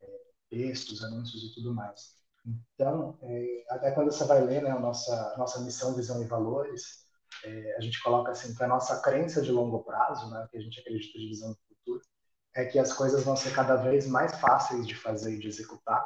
É, 0.02 0.20
textos, 0.50 1.02
anúncios 1.02 1.42
e 1.42 1.54
tudo 1.54 1.74
mais. 1.74 2.16
Então, 2.46 3.18
é, 3.22 3.64
até 3.70 3.90
quando 3.90 4.12
você 4.12 4.24
vai 4.24 4.40
ler 4.40 4.62
né, 4.62 4.70
a 4.70 4.78
nossa, 4.78 5.34
nossa 5.36 5.60
missão, 5.60 5.94
visão 5.94 6.22
e 6.22 6.26
valores, 6.26 7.04
é, 7.44 7.76
a 7.76 7.80
gente 7.80 8.00
coloca 8.02 8.30
assim 8.30 8.54
que 8.54 8.62
a 8.62 8.68
nossa 8.68 9.00
crença 9.02 9.42
de 9.42 9.50
longo 9.50 9.82
prazo, 9.82 10.30
né, 10.30 10.46
que 10.50 10.56
a 10.56 10.60
gente 10.60 10.78
acredita 10.80 11.18
de 11.18 11.28
visão 11.28 11.56
é 12.54 12.64
que 12.64 12.78
as 12.78 12.92
coisas 12.92 13.22
vão 13.22 13.36
ser 13.36 13.54
cada 13.54 13.76
vez 13.76 14.06
mais 14.06 14.40
fáceis 14.40 14.86
de 14.86 14.94
fazer 14.94 15.34
e 15.34 15.38
de 15.38 15.46
executar, 15.46 16.02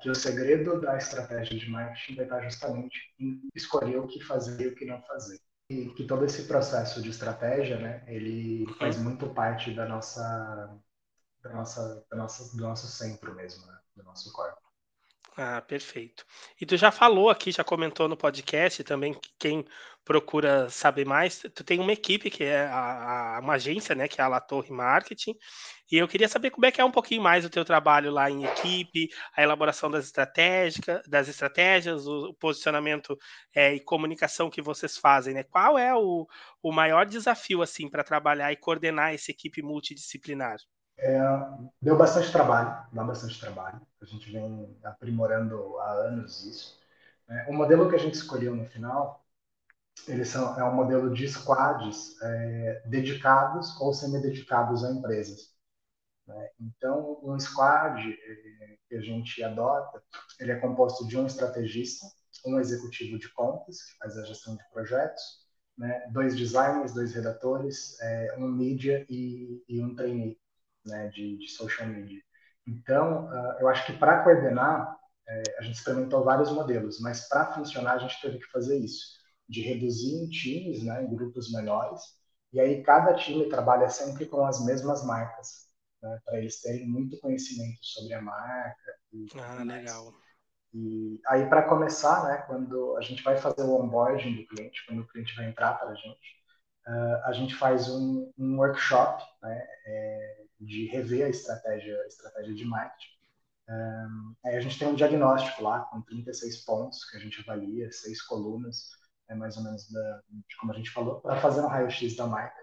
que 0.00 0.10
o 0.10 0.14
segredo 0.14 0.80
da 0.80 0.96
estratégia 0.96 1.58
de 1.58 1.70
marketing 1.70 2.16
vai 2.16 2.24
estar 2.24 2.42
justamente 2.42 2.98
em 3.20 3.40
escolher 3.54 3.98
o 3.98 4.06
que 4.06 4.24
fazer 4.24 4.64
e 4.64 4.68
o 4.68 4.74
que 4.74 4.86
não 4.86 5.00
fazer. 5.02 5.38
E 5.68 5.90
que 5.90 6.06
todo 6.06 6.24
esse 6.24 6.44
processo 6.44 7.02
de 7.02 7.10
estratégia, 7.10 7.78
né, 7.78 8.02
ele 8.06 8.66
faz 8.78 8.96
muito 8.96 9.28
parte 9.34 9.72
da 9.74 9.86
nossa, 9.86 10.80
da 11.42 11.50
nossa, 11.50 12.06
da 12.10 12.16
nossa 12.16 12.56
do 12.56 12.62
nosso 12.62 12.86
centro 12.86 13.34
mesmo, 13.34 13.66
né, 13.66 13.78
do 13.94 14.02
nosso 14.02 14.32
corpo. 14.32 14.61
Ah, 15.36 15.62
perfeito. 15.62 16.26
E 16.60 16.66
tu 16.66 16.76
já 16.76 16.90
falou 16.90 17.30
aqui, 17.30 17.50
já 17.50 17.64
comentou 17.64 18.06
no 18.06 18.16
podcast 18.16 18.84
também, 18.84 19.14
que 19.14 19.30
quem 19.38 19.64
procura 20.04 20.68
saber 20.68 21.06
mais, 21.06 21.38
tu 21.54 21.64
tem 21.64 21.80
uma 21.80 21.92
equipe 21.92 22.28
que 22.28 22.44
é 22.44 22.66
a, 22.66 23.36
a, 23.36 23.40
uma 23.40 23.54
agência, 23.54 23.94
né, 23.94 24.08
que 24.08 24.20
é 24.20 24.24
a 24.24 24.28
La 24.28 24.40
Torre 24.40 24.70
Marketing, 24.70 25.34
e 25.90 25.96
eu 25.96 26.08
queria 26.08 26.28
saber 26.28 26.50
como 26.50 26.66
é 26.66 26.72
que 26.72 26.80
é 26.80 26.84
um 26.84 26.90
pouquinho 26.90 27.22
mais 27.22 27.44
o 27.44 27.50
teu 27.50 27.64
trabalho 27.64 28.10
lá 28.10 28.30
em 28.30 28.44
equipe, 28.44 29.08
a 29.34 29.42
elaboração 29.42 29.90
das 29.90 30.04
estratégias, 30.04 31.02
das 31.08 31.28
estratégias, 31.28 32.06
o, 32.06 32.30
o 32.30 32.34
posicionamento 32.34 33.16
é, 33.54 33.74
e 33.74 33.80
comunicação 33.80 34.50
que 34.50 34.60
vocês 34.60 34.98
fazem, 34.98 35.34
né? 35.34 35.44
Qual 35.44 35.78
é 35.78 35.94
o, 35.94 36.26
o 36.62 36.72
maior 36.72 37.06
desafio 37.06 37.62
assim 37.62 37.88
para 37.88 38.04
trabalhar 38.04 38.52
e 38.52 38.56
coordenar 38.56 39.14
essa 39.14 39.30
equipe 39.30 39.62
multidisciplinar? 39.62 40.56
É, 40.98 41.18
deu 41.80 41.96
bastante 41.96 42.30
trabalho, 42.30 42.86
dá 42.92 43.04
bastante 43.04 43.38
trabalho. 43.38 43.80
A 44.02 44.04
gente 44.04 44.30
vem 44.30 44.76
aprimorando 44.82 45.78
há 45.78 45.92
anos 45.92 46.44
isso. 46.44 46.80
É, 47.28 47.48
o 47.48 47.52
modelo 47.52 47.88
que 47.88 47.94
a 47.94 47.98
gente 47.98 48.14
escolheu 48.14 48.54
no 48.54 48.66
final, 48.66 49.24
eles 50.08 50.28
são, 50.28 50.58
é 50.58 50.64
um 50.64 50.74
modelo 50.74 51.14
de 51.14 51.28
squads 51.28 52.20
é, 52.20 52.82
dedicados 52.86 53.80
ou 53.80 53.94
semi-dedicados 53.94 54.84
a 54.84 54.90
empresas. 54.90 55.54
Né? 56.26 56.50
Então, 56.60 57.20
um 57.22 57.38
squad 57.38 58.00
é, 58.00 58.78
que 58.88 58.96
a 58.96 59.00
gente 59.00 59.42
adota, 59.42 60.02
ele 60.40 60.52
é 60.52 60.58
composto 60.58 61.06
de 61.06 61.16
um 61.16 61.26
estrategista, 61.26 62.06
um 62.44 62.58
executivo 62.58 63.18
de 63.18 63.28
contas, 63.32 63.82
que 63.82 63.98
faz 63.98 64.18
a 64.18 64.24
gestão 64.24 64.56
de 64.56 64.64
projetos, 64.70 65.22
né? 65.78 66.08
dois 66.10 66.36
designers, 66.36 66.92
dois 66.92 67.14
redatores, 67.14 68.00
é, 68.00 68.34
um 68.36 68.48
mídia 68.48 69.06
e, 69.08 69.64
e 69.68 69.80
um 69.82 69.94
trainee 69.94 70.38
né, 70.84 71.08
de, 71.08 71.38
de 71.38 71.48
social 71.48 71.88
media. 71.88 72.20
Então, 72.66 73.26
uh, 73.26 73.60
eu 73.60 73.68
acho 73.68 73.84
que 73.86 73.92
para 73.92 74.22
coordenar, 74.22 74.96
é, 75.28 75.42
a 75.58 75.62
gente 75.62 75.76
experimentou 75.76 76.24
vários 76.24 76.50
modelos, 76.50 77.00
mas 77.00 77.28
para 77.28 77.52
funcionar 77.52 77.94
a 77.94 77.98
gente 77.98 78.20
teve 78.20 78.38
que 78.38 78.50
fazer 78.50 78.78
isso, 78.78 79.20
de 79.48 79.62
reduzir 79.62 80.14
em 80.14 80.28
times, 80.28 80.82
né, 80.82 81.02
em 81.02 81.14
grupos 81.14 81.52
menores, 81.52 82.00
e 82.52 82.60
aí 82.60 82.82
cada 82.82 83.14
time 83.14 83.48
trabalha 83.48 83.88
sempre 83.88 84.26
com 84.26 84.44
as 84.44 84.64
mesmas 84.64 85.04
marcas, 85.04 85.68
né, 86.02 86.18
para 86.24 86.38
eles 86.38 86.60
terem 86.60 86.86
muito 86.88 87.18
conhecimento 87.20 87.78
sobre 87.82 88.14
a 88.14 88.20
marca. 88.20 88.94
E, 89.12 89.26
ah, 89.38 89.62
legal. 89.62 90.14
E 90.74 91.20
aí, 91.26 91.46
para 91.48 91.68
começar, 91.68 92.24
né, 92.24 92.38
quando 92.46 92.96
a 92.96 93.02
gente 93.02 93.22
vai 93.22 93.36
fazer 93.36 93.62
o 93.62 93.80
onboarding 93.80 94.36
do 94.36 94.46
cliente, 94.46 94.84
quando 94.86 95.02
o 95.02 95.08
cliente 95.08 95.34
vai 95.36 95.46
entrar 95.46 95.74
para 95.74 95.90
a 95.90 95.94
gente, 95.94 96.42
uh, 96.86 97.26
a 97.26 97.32
gente 97.32 97.54
faz 97.54 97.90
um, 97.90 98.32
um 98.38 98.56
workshop 98.58 99.22
né, 99.42 99.66
é, 99.86 100.41
de 100.64 100.86
rever 100.86 101.26
a 101.26 101.28
estratégia, 101.28 101.98
a 102.02 102.06
estratégia 102.06 102.54
de 102.54 102.64
marketing. 102.64 103.12
Um, 103.68 104.34
aí 104.44 104.56
a 104.56 104.60
gente 104.60 104.78
tem 104.78 104.88
um 104.88 104.94
diagnóstico 104.94 105.62
lá 105.62 105.80
com 105.84 106.02
36 106.02 106.64
pontos 106.64 107.08
que 107.08 107.16
a 107.16 107.20
gente 107.20 107.40
avalia, 107.40 107.90
seis 107.90 108.20
colunas, 108.22 108.90
é 109.28 109.34
mais 109.34 109.56
ou 109.56 109.62
menos 109.62 109.90
da, 109.90 110.20
de 110.30 110.56
como 110.56 110.72
a 110.72 110.76
gente 110.76 110.90
falou, 110.90 111.20
para 111.20 111.40
fazer 111.40 111.60
um 111.60 111.68
raio-x 111.68 112.16
da 112.16 112.26
marca 112.26 112.60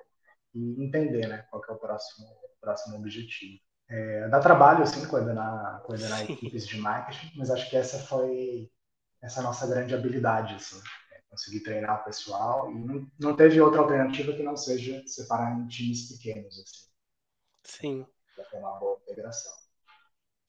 e 0.54 0.84
entender 0.84 1.28
né, 1.28 1.46
qual 1.50 1.64
é 1.68 1.72
o 1.72 1.78
próximo, 1.78 2.28
próximo 2.60 2.98
objetivo. 2.98 3.60
É, 3.90 4.28
dá 4.30 4.40
trabalho, 4.40 4.86
sim, 4.86 5.06
coordenar, 5.08 5.82
coordenar 5.84 6.22
equipes 6.30 6.68
de 6.68 6.78
marketing, 6.78 7.38
mas 7.38 7.50
acho 7.50 7.70
que 7.70 7.78
essa 7.78 7.98
foi 8.00 8.70
essa 9.22 9.42
nossa 9.42 9.68
grande 9.68 9.94
habilidade, 9.94 10.56
assim, 10.56 10.80
é 11.12 11.22
conseguir 11.30 11.62
treinar 11.62 12.02
o 12.02 12.06
pessoal 12.06 12.72
e 12.72 12.76
não, 12.76 13.08
não 13.20 13.36
teve 13.36 13.60
outra 13.60 13.82
alternativa 13.82 14.34
que 14.34 14.44
não 14.44 14.56
seja 14.56 15.04
separar 15.06 15.60
em 15.60 15.68
times 15.68 16.08
pequenos, 16.08 16.58
assim. 16.60 16.89
Sim. 17.64 18.06
Para 18.36 18.46
ter 18.46 18.58
uma 18.58 18.80
boa 18.80 19.00
integração. 19.04 19.52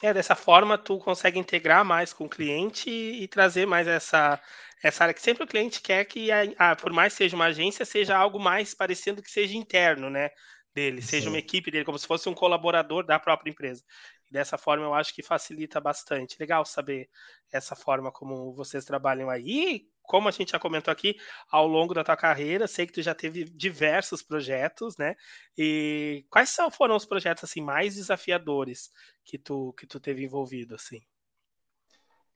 É, 0.03 0.15
dessa 0.15 0.35
forma 0.35 0.79
tu 0.79 0.99
consegue 0.99 1.39
integrar 1.39 1.85
mais 1.85 2.13
com 2.13 2.25
o 2.25 2.29
cliente 2.29 2.89
e, 2.89 3.23
e 3.23 3.29
trazer 3.29 3.67
mais 3.67 3.87
essa, 3.87 4.41
essa 4.83 5.05
área 5.05 5.15
que 5.15 5.21
sempre 5.21 5.45
o 5.45 5.47
cliente 5.47 5.83
quer 5.83 6.05
que, 6.07 6.31
a, 6.33 6.71
a, 6.71 6.77
por 6.77 6.93
mais 6.93 7.13
seja 7.13 7.37
uma 7.37 7.47
agência, 7.47 7.85
seja 7.85 8.17
algo 8.17 8.39
mais 8.39 8.75
parecendo 8.75 9.23
que 9.23 9.31
seja 9.31 9.57
interno, 9.57 10.09
né? 10.09 10.31
Dele, 10.73 11.03
seja 11.03 11.25
Sim. 11.25 11.31
uma 11.31 11.39
equipe 11.39 11.69
dele, 11.71 11.85
como 11.85 11.99
se 11.99 12.07
fosse 12.07 12.29
um 12.29 12.35
colaborador 12.35 13.05
da 13.05 13.19
própria 13.19 13.51
empresa. 13.51 13.83
Dessa 14.31 14.57
forma, 14.57 14.85
eu 14.85 14.95
acho 14.95 15.13
que 15.13 15.23
facilita 15.23 15.81
bastante. 15.81 16.37
Legal 16.39 16.65
saber 16.65 17.11
essa 17.51 17.75
forma 17.75 18.13
como 18.13 18.55
vocês 18.55 18.85
trabalham 18.85 19.29
aí. 19.29 19.90
Como 20.11 20.27
a 20.29 20.33
gente 20.33 20.51
já 20.51 20.59
comentou 20.59 20.91
aqui, 20.91 21.15
ao 21.53 21.69
longo 21.69 21.95
da 21.95 22.03
tua 22.03 22.17
carreira, 22.17 22.67
sei 22.67 22.85
que 22.85 22.93
tu 22.95 23.01
já 23.01 23.15
teve 23.15 23.45
diversos 23.45 24.21
projetos, 24.21 24.97
né? 24.97 25.15
E 25.57 26.27
quais 26.29 26.53
foram 26.73 26.97
os 26.97 27.07
projetos 27.07 27.45
assim 27.45 27.61
mais 27.61 27.95
desafiadores 27.95 28.91
que 29.25 29.39
tu 29.39 29.73
que 29.75 29.87
tu 29.87 30.01
teve 30.01 30.25
envolvido 30.25 30.75
assim? 30.75 31.01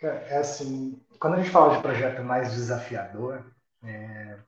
É 0.01 0.39
assim, 0.39 1.05
quando 1.19 1.35
a 1.35 1.37
gente 1.39 1.51
fala 1.51 1.75
de 1.75 1.83
projeto 1.83 2.23
mais 2.23 2.53
desafiador, 2.53 3.45
é, 3.83 4.39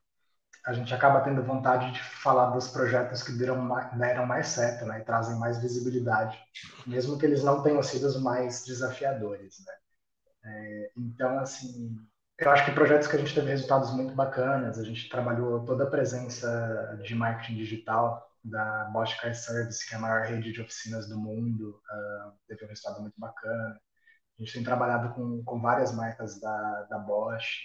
a 0.64 0.72
gente 0.72 0.94
acaba 0.94 1.20
tendo 1.22 1.42
vontade 1.42 1.90
de 1.90 2.00
falar 2.04 2.50
dos 2.50 2.68
projetos 2.68 3.24
que 3.24 3.32
deram, 3.32 3.68
deram 3.98 4.24
mais 4.24 4.46
certo, 4.46 4.84
né, 4.86 5.00
e 5.00 5.04
trazem 5.04 5.36
mais 5.36 5.60
visibilidade, 5.60 6.38
mesmo 6.86 7.18
que 7.18 7.26
eles 7.26 7.42
não 7.42 7.60
tenham 7.60 7.82
sido 7.82 8.06
os 8.06 8.22
mais 8.22 8.64
desafiadores, 8.64 9.64
né. 9.66 9.72
É, 10.44 10.90
então, 10.96 11.40
assim, 11.40 11.98
eu 12.38 12.50
acho 12.50 12.64
que 12.64 12.72
projetos 12.72 13.08
que 13.08 13.16
a 13.16 13.18
gente 13.18 13.34
teve 13.34 13.50
resultados 13.50 13.94
muito 13.94 14.14
bacanas, 14.14 14.78
a 14.78 14.84
gente 14.84 15.08
trabalhou 15.08 15.64
toda 15.64 15.84
a 15.84 15.90
presença 15.90 17.00
de 17.02 17.14
marketing 17.14 17.56
digital 17.56 18.30
da 18.44 18.84
Bosch 18.92 19.18
Car 19.20 19.34
Service, 19.34 19.86
que 19.86 19.94
é 19.94 19.96
a 19.96 20.00
maior 20.00 20.22
rede 20.22 20.52
de 20.52 20.60
oficinas 20.60 21.08
do 21.08 21.18
mundo, 21.18 21.70
uh, 21.70 22.32
teve 22.46 22.64
um 22.64 22.68
resultado 22.68 23.00
muito 23.00 23.18
bacana. 23.18 23.80
A 24.38 24.42
gente 24.42 24.52
tem 24.52 24.62
trabalhado 24.62 25.14
com, 25.14 25.42
com 25.44 25.60
várias 25.60 25.94
marcas 25.94 26.38
da, 26.38 26.82
da 26.84 26.98
Bosch, 26.98 27.64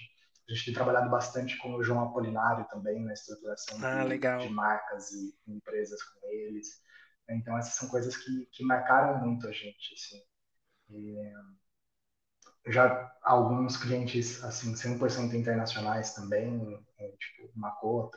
a 0.50 0.54
gente 0.54 0.66
tem 0.66 0.74
trabalhado 0.74 1.10
bastante 1.10 1.58
com 1.58 1.76
o 1.76 1.84
João 1.84 2.04
Apolinário 2.04 2.66
também 2.70 3.04
na 3.04 3.14
estruturação 3.14 3.78
ah, 3.84 4.04
de, 4.06 4.18
de, 4.18 4.54
marcas 4.54 5.12
e 5.12 5.34
empresas 5.48 6.02
com 6.04 6.28
eles. 6.28 6.82
Então, 7.30 7.58
essas 7.58 7.76
são 7.76 7.88
coisas 7.88 8.18
que, 8.18 8.46
que 8.52 8.64
marcaram 8.64 9.26
muito 9.26 9.48
a 9.48 9.52
gente. 9.52 9.94
Assim. 9.94 10.22
E, 10.90 11.16
já 12.68 13.12
alguns 13.24 13.78
clientes 13.78 14.44
assim 14.44 14.74
100% 14.74 15.34
internacionais 15.34 16.14
também, 16.14 16.80
é, 16.98 17.12
tipo 17.12 17.48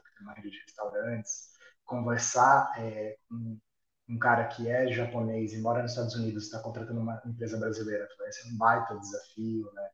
que 0.03 0.15
tem 0.15 0.23
uma 0.23 0.35
rede 0.35 0.51
de 0.51 0.61
restaurantes, 0.61 1.55
conversar 1.85 2.73
é, 2.79 3.17
com 3.29 3.59
um 4.09 4.19
cara 4.19 4.47
que 4.49 4.69
é 4.69 4.93
japonês 4.93 5.53
e 5.55 5.61
mora 5.61 5.83
nos 5.83 5.93
Estados 5.93 6.15
Unidos 6.15 6.45
está 6.45 6.61
contratando 6.61 7.01
uma 7.01 7.21
empresa 7.25 7.59
brasileira, 7.59 8.07
vai 8.19 8.33
ser 8.33 8.49
um 8.49 8.57
baita 8.57 8.99
desafio, 8.99 9.71
né? 9.73 9.91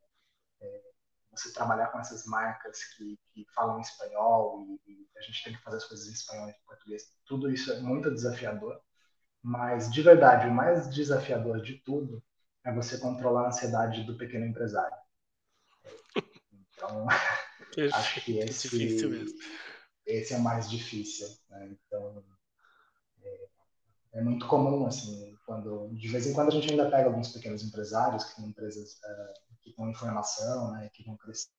É, 0.60 0.82
você 1.30 1.52
trabalhar 1.52 1.88
com 1.88 2.00
essas 2.00 2.26
marcas 2.26 2.84
que, 2.96 3.18
que 3.32 3.46
falam 3.54 3.80
espanhol 3.80 4.66
e, 4.86 4.92
e, 4.92 5.08
a 5.16 5.22
gente 5.22 5.44
tem 5.44 5.54
que 5.54 5.62
fazer 5.62 5.76
as 5.76 5.84
coisas 5.84 6.08
em 6.08 6.12
espanhol 6.12 6.48
e 6.48 6.50
em 6.50 6.66
português, 6.66 7.12
tudo 7.24 7.50
isso 7.50 7.72
é 7.72 7.80
muito 7.80 8.10
desafiador. 8.10 8.80
Mas 9.42 9.90
de 9.92 10.02
verdade, 10.02 10.48
o 10.48 10.54
mais 10.54 10.88
desafiador 10.90 11.62
de 11.62 11.74
tudo 11.84 12.22
é 12.64 12.72
você 12.72 12.98
controlar 12.98 13.44
a 13.44 13.48
ansiedade 13.48 14.04
do 14.04 14.16
pequeno 14.16 14.46
empresário. 14.46 14.96
Então, 16.52 17.06
acho 17.94 18.24
que 18.24 18.38
esse, 18.38 18.68
esse 20.06 20.34
é 20.34 20.36
o 20.36 20.40
mais 20.40 20.68
difícil. 20.68 21.28
Né? 21.48 21.76
Então, 21.86 22.24
é, 23.22 23.48
é, 24.14 24.22
muito 24.22 24.46
comum, 24.46 24.86
assim, 24.86 25.36
quando 25.46 25.88
de 25.94 26.08
vez 26.08 26.26
em 26.26 26.32
quando 26.32 26.48
a 26.48 26.52
gente 26.52 26.70
ainda 26.70 26.90
pega 26.90 27.08
alguns 27.08 27.32
pequenos 27.32 27.62
empresários 27.62 28.24
que 28.24 28.36
têm 28.36 28.46
empresas 28.46 28.94
uh, 28.94 29.56
que 29.62 29.70
estão 29.70 29.88
em 29.88 29.94
formação, 29.94 30.72
né, 30.72 30.90
que 30.92 31.04
vão 31.04 31.16
crescer. 31.16 31.50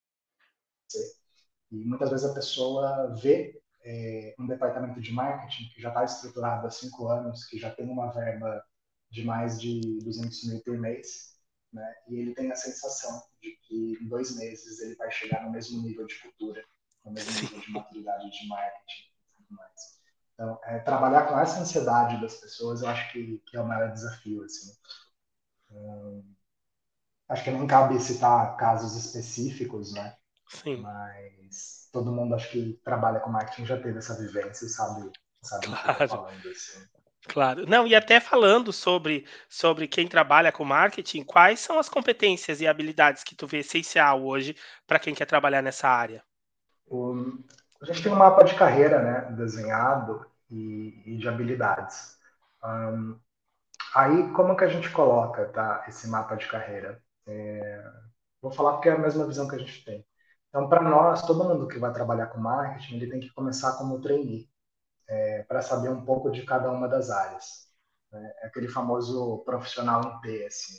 E 1.72 1.86
muitas 1.86 2.10
vezes 2.10 2.26
a 2.26 2.34
pessoa 2.34 3.16
vê 3.16 3.62
é, 3.84 4.36
um 4.38 4.46
departamento 4.46 5.00
de 5.00 5.12
marketing 5.12 5.70
que 5.70 5.82
já 5.82 5.90
está 5.90 6.04
estruturado 6.04 6.68
há 6.68 6.70
cinco 6.70 7.08
anos, 7.08 7.46
que 7.46 7.58
já 7.58 7.72
tem 7.72 7.90
uma 7.90 8.12
verba 8.12 8.64
de 9.12 9.24
mais 9.24 9.60
de 9.60 10.00
200 10.04 10.44
mil 10.46 10.62
por 10.62 10.78
mês, 10.78 11.36
né? 11.72 11.94
E 12.08 12.16
ele 12.16 12.34
tem 12.34 12.52
a 12.52 12.56
sensação 12.56 13.22
de 13.42 13.52
que 13.68 13.98
em 14.02 14.08
dois 14.08 14.36
meses 14.36 14.80
ele 14.80 14.96
vai 14.96 15.12
chegar 15.12 15.44
no 15.44 15.52
mesmo 15.52 15.82
nível 15.82 16.06
de 16.06 16.18
cultura, 16.20 16.64
no 17.06 17.12
mesmo 17.12 17.32
nível 17.42 17.60
de 17.60 17.72
maturidade 17.72 18.32
de 18.32 18.48
marketing 18.48 19.04
e 19.04 19.34
tudo 19.36 19.58
mais. 19.58 20.02
Então, 20.34 20.60
é, 20.64 20.80
trabalhar 20.80 21.28
com 21.28 21.38
essa 21.38 21.60
ansiedade 21.60 22.20
das 22.22 22.36
pessoas, 22.38 22.82
eu 22.82 22.88
acho 22.88 23.12
que, 23.12 23.38
que 23.46 23.58
é 23.58 23.62
o 23.62 23.68
maior 23.68 23.92
desafio, 23.92 24.44
assim. 24.44 24.74
Hum, 25.70 26.34
acho 27.30 27.44
que 27.44 27.52
nem 27.52 27.68
cabe 27.68 28.00
citar 28.00 28.56
casos 28.58 28.96
específicos, 28.96 29.94
né? 29.94 30.18
Sim. 30.48 30.82
Mas 30.82 31.90
todo 31.92 32.12
mundo, 32.12 32.36
acho 32.36 32.50
que 32.50 32.74
trabalha 32.84 33.20
com 33.20 33.30
marketing 33.30 33.66
já 33.66 33.82
teve 33.82 34.00
essa 34.00 34.18
vivência 34.18 34.66
e 34.66 34.70
sabe, 34.70 35.12
sabe 35.42 35.68
claro. 35.68 35.92
o 35.92 35.96
que 35.96 36.04
eu 36.04 36.08
tô 36.08 36.16
falando, 36.16 36.50
assim. 36.50 37.01
Claro. 37.28 37.68
Não, 37.68 37.86
e 37.86 37.96
até 37.96 38.20
falando 38.20 38.74
sobre, 38.74 39.26
sobre 39.48 39.88
quem 39.88 40.08
trabalha 40.08 40.52
com 40.52 40.66
marketing, 40.66 41.24
quais 41.24 41.60
são 41.60 41.78
as 41.78 41.88
competências 41.88 42.62
e 42.62 42.68
habilidades 42.68 43.24
que 43.24 43.36
tu 43.36 43.46
vê 43.46 43.60
essencial 43.60 44.24
hoje 44.24 44.56
para 44.88 45.00
quem 45.00 45.14
quer 45.14 45.26
trabalhar 45.26 45.62
nessa 45.62 45.88
área? 45.88 46.24
O, 46.88 47.16
a 47.82 47.86
gente 47.86 48.04
tem 48.04 48.12
um 48.12 48.16
mapa 48.16 48.44
de 48.44 48.56
carreira 48.56 49.02
né, 49.02 49.36
desenhado 49.36 50.26
e, 50.50 51.02
e 51.06 51.18
de 51.18 51.28
habilidades. 51.28 52.18
Um, 52.64 53.18
aí, 53.96 54.30
como 54.34 54.58
que 54.58 54.64
a 54.64 54.70
gente 54.70 54.90
coloca 54.90 55.46
tá, 55.46 55.86
esse 55.88 56.10
mapa 56.10 56.36
de 56.36 56.48
carreira? 56.48 57.02
É, 57.28 57.84
vou 58.42 58.52
falar 58.52 58.74
porque 58.74 58.90
é 58.90 58.94
a 58.94 58.98
mesma 58.98 59.26
visão 59.28 59.48
que 59.48 59.56
a 59.56 59.60
gente 59.60 59.86
tem. 59.86 60.06
Então, 60.50 60.68
para 60.68 60.82
nós, 60.82 61.22
todo 61.22 61.48
mundo 61.48 61.68
que 61.68 61.80
vai 61.80 61.94
trabalhar 61.94 62.28
com 62.28 62.40
marketing, 62.40 62.96
ele 62.96 63.10
tem 63.10 63.22
que 63.22 63.34
começar 63.34 63.78
como 63.78 64.02
trainee 64.02 64.51
é, 65.12 65.44
para 65.44 65.62
saber 65.62 65.90
um 65.90 66.06
pouco 66.06 66.32
de 66.32 66.44
cada 66.44 66.72
uma 66.72 66.88
das 66.88 67.10
áreas. 67.10 67.70
Né? 68.12 68.34
É 68.44 68.48
aquele 68.48 68.70
famoso 68.70 69.40
profissional 69.40 70.02
em 70.02 70.22
T, 70.22 70.46
assim. 70.46 70.74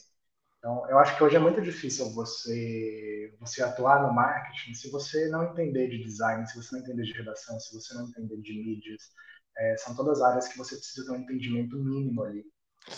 Então, 0.59 0.89
eu 0.89 0.99
acho 0.99 1.17
que 1.17 1.25
hoje 1.25 1.37
é 1.37 1.41
muito 1.41 1.61
difícil 1.61 2.11
você, 2.15 3.37
você 3.39 3.63
atuar 3.63 4.03
no 4.03 4.15
marketing 4.15 4.75
se 4.75 4.91
você 4.91 5.29
não 5.29 5.45
entender 5.45 5.89
de 5.89 6.03
design, 6.03 6.47
se 6.47 6.57
você 6.57 6.77
não 6.77 6.83
entender 6.83 7.03
de 7.03 7.13
redação, 7.13 7.59
se 7.61 7.75
você 7.75 7.95
não 7.95 8.09
entender 8.09 8.41
de 8.41 8.53
mídias. 8.53 9.11
É, 9.59 9.77
são 9.77 9.95
todas 9.95 10.23
áreas 10.23 10.49
que 10.49 10.57
você 10.57 10.77
precisa 10.77 11.05
ter 11.05 11.13
um 11.13 11.23
entendimento 11.23 11.77
mínimo 11.77 12.23
ali 12.23 12.47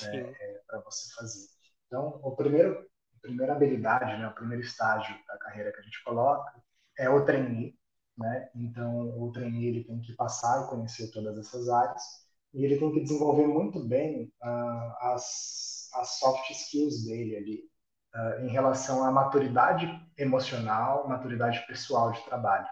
né, 0.02 0.34
é, 0.38 0.60
para 0.68 0.80
você 0.80 1.12
fazer. 1.14 1.46
Então, 1.86 2.20
o 2.22 2.36
primeiro, 2.36 2.86
a 3.16 3.20
primeira 3.22 3.54
habilidade, 3.54 4.18
né, 4.18 4.28
o 4.28 4.34
primeiro 4.34 4.62
estágio 4.62 5.16
da 5.26 5.36
carreira 5.38 5.72
que 5.72 5.80
a 5.80 5.82
gente 5.82 6.04
coloca 6.04 6.52
é 6.96 7.08
o 7.08 7.24
trainee, 7.24 7.76
né? 8.16 8.48
Então, 8.55 9.20
o 9.20 9.31
trainee 9.33 9.66
ele 9.68 9.85
tem 9.85 10.00
que 10.00 10.12
passar 10.14 10.64
e 10.64 10.68
conhecer 10.70 11.11
todas 11.11 11.38
essas 11.38 11.68
áreas 11.68 12.03
e 12.53 12.64
ele 12.64 12.79
tem 12.79 12.92
que 12.92 13.00
desenvolver 13.03 13.46
muito 13.46 13.81
bem 13.81 14.33
uh, 14.42 14.96
as, 15.00 15.88
as 15.94 16.18
soft 16.20 16.48
skills 16.50 17.05
dele 17.05 17.37
ali 17.37 17.70
uh, 18.14 18.46
em 18.46 18.48
relação 18.48 19.05
à 19.05 19.11
maturidade 19.11 19.88
emocional, 20.16 21.09
maturidade 21.09 21.66
pessoal 21.66 22.12
de 22.12 22.24
trabalho. 22.24 22.66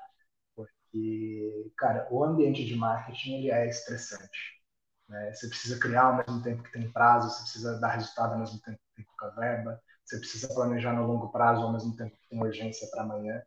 Porque, 0.54 1.72
cara, 1.76 2.06
o 2.10 2.22
ambiente 2.24 2.64
de 2.64 2.76
marketing 2.76 3.38
ele 3.38 3.50
é 3.50 3.68
estressante. 3.68 4.62
Né? 5.08 5.32
Você 5.32 5.48
precisa 5.48 5.78
criar 5.80 6.04
ao 6.04 6.16
mesmo 6.18 6.42
tempo 6.42 6.62
que 6.62 6.72
tem 6.72 6.90
prazo, 6.92 7.30
você 7.30 7.42
precisa 7.42 7.80
dar 7.80 7.96
resultado 7.96 8.34
ao 8.34 8.38
mesmo 8.38 8.60
tempo 8.60 8.78
que 8.78 8.96
tem 8.96 9.04
pouca 9.04 9.30
verba, 9.40 9.80
você 10.04 10.18
precisa 10.18 10.54
planejar 10.54 10.92
no 10.92 11.06
longo 11.06 11.30
prazo 11.30 11.62
ao 11.62 11.72
mesmo 11.72 11.96
tempo 11.96 12.16
que 12.16 12.28
tem 12.28 12.40
urgência 12.40 12.88
para 12.90 13.02
amanhã. 13.02 13.42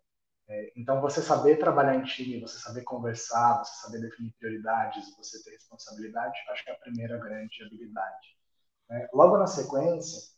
É, 0.48 0.72
então, 0.76 1.02
você 1.02 1.22
saber 1.22 1.58
trabalhar 1.58 1.96
em 1.96 2.04
time, 2.04 2.40
você 2.40 2.60
saber 2.60 2.84
conversar, 2.84 3.64
você 3.64 3.82
saber 3.82 4.00
definir 4.00 4.32
prioridades, 4.40 5.16
você 5.18 5.44
ter 5.44 5.52
responsabilidade, 5.52 6.38
acho 6.52 6.64
que 6.64 6.70
é 6.70 6.74
a 6.74 6.80
primeira 6.80 7.18
grande 7.18 7.64
habilidade. 7.64 8.38
É, 8.92 9.10
logo 9.12 9.38
na 9.38 9.48
sequência, 9.48 10.36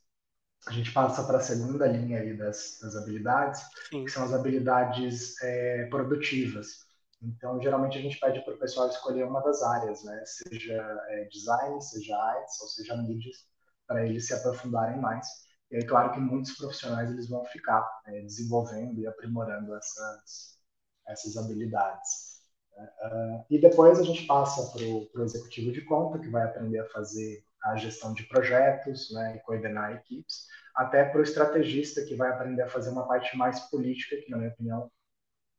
a 0.66 0.72
gente 0.72 0.92
passa 0.92 1.24
para 1.24 1.38
a 1.38 1.42
segunda 1.42 1.86
linha 1.86 2.20
aí 2.20 2.36
das, 2.36 2.78
das 2.80 2.96
habilidades, 2.96 3.60
Sim. 3.90 4.04
que 4.04 4.10
são 4.10 4.24
as 4.24 4.32
habilidades 4.32 5.40
é, 5.42 5.86
produtivas. 5.86 6.86
Então, 7.22 7.60
geralmente 7.60 7.98
a 7.98 8.00
gente 8.00 8.18
pede 8.18 8.40
para 8.44 8.54
o 8.54 8.58
pessoal 8.58 8.88
escolher 8.88 9.24
uma 9.24 9.40
das 9.40 9.62
áreas, 9.62 10.04
né? 10.04 10.22
seja 10.24 10.74
é, 11.08 11.24
design, 11.24 11.80
seja 11.82 12.16
artes, 12.16 12.60
ou 12.60 12.68
seja 12.68 12.96
mídias, 12.96 13.46
para 13.86 14.06
eles 14.06 14.26
se 14.26 14.34
aprofundarem 14.34 15.00
mais. 15.00 15.26
E 15.70 15.76
aí, 15.76 15.84
claro 15.84 16.12
que 16.12 16.20
muitos 16.20 16.56
profissionais 16.56 17.10
eles 17.10 17.28
vão 17.28 17.44
ficar 17.44 17.86
né, 18.06 18.20
desenvolvendo 18.22 19.00
e 19.00 19.06
aprimorando 19.06 19.74
essas, 19.74 20.58
essas 21.06 21.36
habilidades. 21.36 22.38
Uh, 22.78 23.44
e 23.50 23.60
depois 23.60 23.98
a 23.98 24.02
gente 24.02 24.24
passa 24.26 24.70
para 24.72 24.82
o 25.20 25.24
executivo 25.24 25.72
de 25.72 25.82
conta, 25.82 26.18
que 26.18 26.30
vai 26.30 26.44
aprender 26.44 26.78
a 26.78 26.88
fazer 26.88 27.44
a 27.62 27.76
gestão 27.76 28.14
de 28.14 28.22
projetos 28.24 29.10
né, 29.12 29.36
e 29.36 29.40
coordenar 29.40 29.92
equipes, 29.92 30.46
até 30.74 31.04
para 31.04 31.20
o 31.20 31.22
estrategista, 31.24 32.04
que 32.04 32.14
vai 32.14 32.30
aprender 32.30 32.62
a 32.62 32.68
fazer 32.68 32.90
uma 32.90 33.06
parte 33.06 33.36
mais 33.36 33.60
política, 33.68 34.16
que, 34.16 34.30
na 34.30 34.38
minha 34.38 34.50
opinião, 34.50 34.90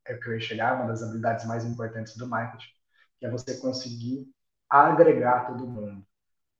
é 0.08 0.16
o 0.16 0.20
que 0.20 0.30
eu 0.30 0.34
ia 0.34 0.40
chegar, 0.40 0.76
uma 0.76 0.88
das 0.88 1.04
habilidades 1.04 1.46
mais 1.46 1.66
importantes 1.66 2.16
do 2.16 2.26
marketing, 2.26 2.72
que 3.20 3.26
é 3.26 3.30
você 3.30 3.60
conseguir 3.60 4.28
agregar 4.70 5.48
todo 5.48 5.68
mundo. 5.68 6.06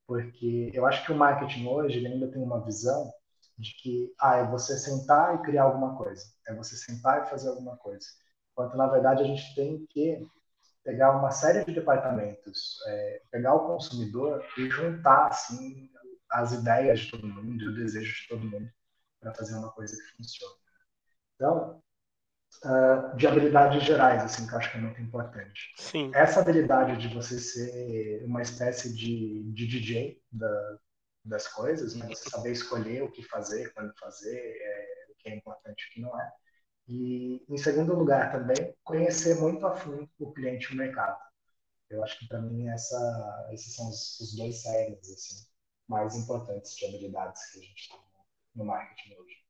Porque 0.06 0.72
eu 0.74 0.86
acho 0.86 1.06
que 1.06 1.12
o 1.12 1.16
marketing 1.16 1.68
hoje 1.68 2.06
ainda 2.06 2.30
tem 2.30 2.42
uma 2.42 2.64
visão 2.66 3.12
de 3.60 3.74
que 3.76 4.14
ah, 4.20 4.38
é 4.38 4.48
você 4.48 4.78
sentar 4.78 5.36
e 5.36 5.42
criar 5.44 5.64
alguma 5.64 5.98
coisa, 5.98 6.24
é 6.48 6.56
você 6.56 6.76
sentar 6.76 7.24
e 7.24 7.30
fazer 7.30 7.50
alguma 7.50 7.76
coisa. 7.78 8.08
Enquanto, 8.52 8.78
na 8.78 8.88
verdade, 8.88 9.22
a 9.22 9.26
gente 9.26 9.54
tem 9.54 9.86
que 9.88 10.26
pegar 10.84 11.18
uma 11.18 11.30
série 11.32 11.66
de 11.66 11.74
departamentos, 11.74 12.78
é, 12.88 13.22
pegar 13.30 13.54
o 13.54 13.68
consumidor 13.68 14.44
e 14.58 14.70
juntar 14.70 15.28
assim 15.28 15.90
as 16.32 16.54
ideias 16.54 17.02
de 17.02 17.12
todo 17.12 17.28
mundo, 17.28 17.66
o 17.66 17.76
desejo 17.76 18.14
de 18.14 18.28
todo 18.28 18.48
mundo 18.48 18.70
para 19.20 19.34
fazer 19.34 19.56
uma 19.56 19.72
coisa 19.72 19.96
que 19.96 20.18
funcione. 20.18 20.56
Então, 21.36 21.82
uh, 22.64 23.18
de 23.18 23.28
habilidades 23.28 23.84
gerais, 23.84 24.24
assim, 24.24 24.48
que 24.48 24.54
eu 24.54 24.58
acho 24.58 24.72
que 24.72 24.78
é 24.78 24.82
muito 24.82 25.02
importante. 25.02 25.74
Sim. 25.78 26.12
Essa 26.14 26.40
habilidade 26.40 26.98
de 26.98 27.14
você 27.14 27.40
ser 27.40 28.24
uma 28.26 28.42
espécie 28.42 28.94
de, 28.94 29.52
de 29.54 29.68
DJ 29.68 30.22
da, 30.32 30.80
das 31.24 31.48
coisas, 31.48 31.96
né? 31.96 32.08
Você 32.08 32.30
saber 32.30 32.52
escolher 32.52 33.04
o 33.04 33.12
que 33.12 33.24
fazer, 33.24 33.74
quando 33.74 33.94
fazer, 34.00 34.38
é, 34.38 35.06
o 35.12 35.16
que 35.16 35.30
é 35.30 35.36
importante 35.36 35.84
e 35.84 35.90
o 35.90 35.94
que 35.94 36.02
não 36.02 36.20
é. 36.20 36.32
E, 36.88 37.46
em 37.48 37.58
segundo 37.58 37.94
lugar, 37.94 38.32
também, 38.32 38.76
conhecer 38.84 39.36
muito 39.36 39.66
a 39.68 39.76
fundo 39.76 40.10
o 40.20 40.34
cliente 40.34 40.72
e 40.72 40.74
o 40.74 40.78
mercado. 40.78 41.20
Eu 41.90 42.04
acho 42.04 42.18
que, 42.20 42.28
para 42.28 42.42
mim, 42.42 42.68
essa, 42.70 43.50
esses 43.52 43.76
são 43.76 43.90
os, 43.90 44.20
os 44.20 44.36
dois 44.36 44.62
cérebros 44.62 45.10
assim, 45.12 45.46
mais 45.88 46.16
importantes 46.16 46.76
de 46.76 46.86
habilidades 46.86 47.52
que 47.52 47.60
a 47.60 47.62
gente 47.64 47.90
tem 47.90 48.00
no 48.56 48.66
marketing 48.66 49.16
hoje. 49.16 49.49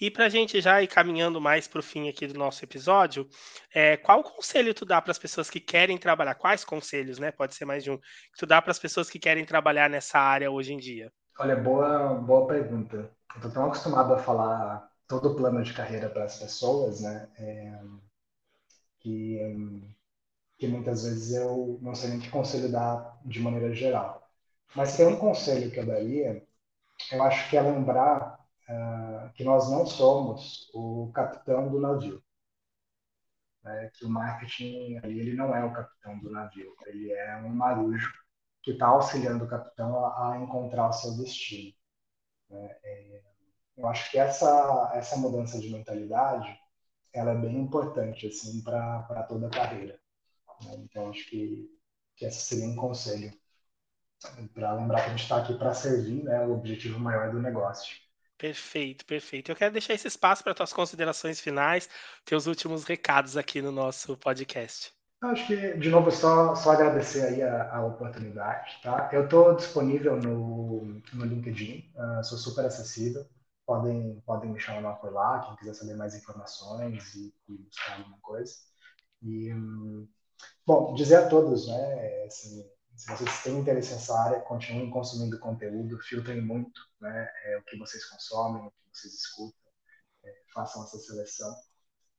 E 0.00 0.10
para 0.10 0.26
a 0.26 0.28
gente 0.30 0.60
já 0.62 0.82
ir 0.82 0.86
caminhando 0.86 1.40
mais 1.40 1.68
para 1.68 1.80
o 1.80 1.82
fim 1.82 2.08
aqui 2.08 2.26
do 2.26 2.38
nosso 2.38 2.64
episódio, 2.64 3.28
é, 3.74 3.98
qual 3.98 4.22
conselho 4.22 4.72
tu 4.72 4.86
dá 4.86 5.00
para 5.02 5.10
as 5.10 5.18
pessoas 5.18 5.50
que 5.50 5.60
querem 5.60 5.98
trabalhar? 5.98 6.34
Quais 6.36 6.64
conselhos, 6.64 7.18
né? 7.18 7.30
Pode 7.30 7.54
ser 7.54 7.66
mais 7.66 7.84
de 7.84 7.90
um. 7.90 7.98
Que 7.98 8.38
tu 8.38 8.46
dá 8.46 8.62
para 8.62 8.70
as 8.70 8.78
pessoas 8.78 9.10
que 9.10 9.18
querem 9.18 9.44
trabalhar 9.44 9.90
nessa 9.90 10.18
área 10.18 10.50
hoje 10.50 10.72
em 10.72 10.78
dia? 10.78 11.12
Olha, 11.38 11.54
boa, 11.54 12.14
boa 12.14 12.46
pergunta. 12.46 13.10
Tô 13.42 13.50
tão 13.50 13.66
acostumado 13.66 14.14
a 14.14 14.18
falar 14.18 14.90
todo 15.06 15.32
o 15.32 15.36
plano 15.36 15.62
de 15.62 15.74
carreira 15.74 16.08
para 16.08 16.24
as 16.24 16.38
pessoas, 16.38 17.02
né? 17.02 17.28
É, 17.38 17.78
que, 19.00 19.38
que 20.58 20.66
muitas 20.66 21.04
vezes 21.04 21.34
eu 21.34 21.78
não 21.82 21.94
sei 21.94 22.10
nem 22.10 22.20
que 22.20 22.30
conselho 22.30 22.72
dar 22.72 23.18
de 23.22 23.38
maneira 23.38 23.74
geral. 23.74 24.26
Mas 24.74 24.96
tem 24.96 25.06
um 25.06 25.16
conselho 25.16 25.70
que 25.70 25.78
eu 25.78 25.86
daria, 25.86 26.42
eu 27.12 27.22
acho 27.22 27.50
que 27.50 27.56
é 27.56 27.60
lembrar 27.60 28.39
uh, 28.70 29.32
que 29.32 29.44
nós 29.44 29.70
não 29.70 29.84
somos 29.84 30.70
o 30.72 31.10
capitão 31.12 31.68
do 31.68 31.80
navio. 31.80 32.22
Né? 33.62 33.90
Que 33.94 34.04
o 34.04 34.08
marketing 34.08 35.00
ele 35.02 35.34
não 35.34 35.54
é 35.54 35.64
o 35.64 35.72
capitão 35.72 36.18
do 36.18 36.30
navio, 36.30 36.74
ele 36.86 37.12
é 37.12 37.36
um 37.38 37.50
marujo 37.50 38.12
que 38.62 38.72
está 38.72 38.86
auxiliando 38.88 39.44
o 39.44 39.48
capitão 39.48 40.04
a, 40.04 40.32
a, 40.32 40.38
encontrar 40.38 40.88
o 40.88 40.92
seu 40.92 41.16
destino. 41.16 41.74
Né? 42.48 42.76
É, 42.82 43.22
eu 43.76 43.88
acho 43.88 44.10
que 44.10 44.18
essa, 44.18 44.92
essa 44.94 45.16
mudança 45.16 45.58
de 45.58 45.70
mentalidade 45.70 46.58
ela 47.12 47.32
é 47.32 47.34
bem 47.34 47.56
importante 47.56 48.26
assim 48.26 48.62
para 48.62 49.22
toda 49.28 49.48
a 49.48 49.50
carreira. 49.50 49.98
Né? 50.64 50.74
Então, 50.78 51.10
acho 51.10 51.28
que, 51.28 51.68
que 52.16 52.24
esse 52.26 52.40
seria 52.42 52.66
um 52.66 52.76
conselho 52.76 53.32
para 54.52 54.74
lembrar 54.74 55.00
que 55.00 55.06
a 55.06 55.10
gente 55.10 55.22
está 55.22 55.38
aqui 55.38 55.54
para 55.54 55.74
servir 55.74 56.22
né, 56.24 56.46
o 56.46 56.52
objetivo 56.52 56.98
maior 57.00 57.30
do 57.32 57.40
negócio. 57.40 57.96
Perfeito, 58.40 59.04
perfeito. 59.04 59.52
Eu 59.52 59.56
quero 59.56 59.70
deixar 59.70 59.92
esse 59.92 60.08
espaço 60.08 60.42
para 60.42 60.54
tuas 60.54 60.72
considerações 60.72 61.38
finais, 61.38 61.90
teus 62.24 62.46
últimos 62.46 62.84
recados 62.84 63.36
aqui 63.36 63.60
no 63.60 63.70
nosso 63.70 64.16
podcast. 64.16 64.94
Acho 65.22 65.46
que, 65.46 65.76
de 65.76 65.90
novo, 65.90 66.10
só, 66.10 66.54
só 66.54 66.70
agradecer 66.70 67.20
aí 67.20 67.42
a, 67.42 67.76
a 67.76 67.84
oportunidade, 67.84 68.80
tá? 68.82 69.10
Eu 69.12 69.24
estou 69.24 69.54
disponível 69.54 70.16
no, 70.16 71.02
no 71.12 71.26
LinkedIn, 71.26 71.92
uh, 71.94 72.24
sou 72.24 72.38
super 72.38 72.64
acessível, 72.64 73.26
podem, 73.66 74.22
podem 74.24 74.50
me 74.50 74.58
chamar 74.58 74.94
por 74.94 75.12
lá, 75.12 75.44
quem 75.44 75.56
quiser 75.56 75.74
saber 75.74 75.96
mais 75.96 76.14
informações 76.14 77.14
e, 77.14 77.34
e 77.46 77.58
buscar 77.58 77.98
alguma 77.98 78.16
coisa. 78.22 78.54
E, 79.20 79.52
um, 79.52 80.08
bom, 80.66 80.94
dizer 80.94 81.16
a 81.16 81.28
todos, 81.28 81.68
né, 81.68 82.24
assim, 82.24 82.64
se 83.00 83.10
vocês 83.10 83.42
têm 83.42 83.58
interesse 83.58 83.94
nessa 83.94 84.14
área, 84.14 84.40
continuem 84.40 84.90
consumindo 84.90 85.38
conteúdo, 85.38 85.98
filtrem 86.00 86.42
muito 86.42 86.78
né, 87.00 87.30
é, 87.44 87.56
o 87.56 87.62
que 87.62 87.78
vocês 87.78 88.04
consomem, 88.04 88.66
o 88.66 88.70
que 88.70 88.98
vocês 88.98 89.14
escutam, 89.14 89.72
é, 90.22 90.34
façam 90.52 90.84
essa 90.84 90.98
seleção. 90.98 91.50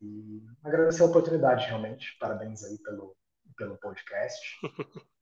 E 0.01 0.43
agradecer 0.63 1.03
a 1.03 1.05
oportunidade, 1.05 1.67
realmente. 1.67 2.17
Parabéns 2.19 2.63
aí 2.63 2.79
pelo, 2.79 3.15
pelo 3.55 3.77
podcast. 3.77 4.39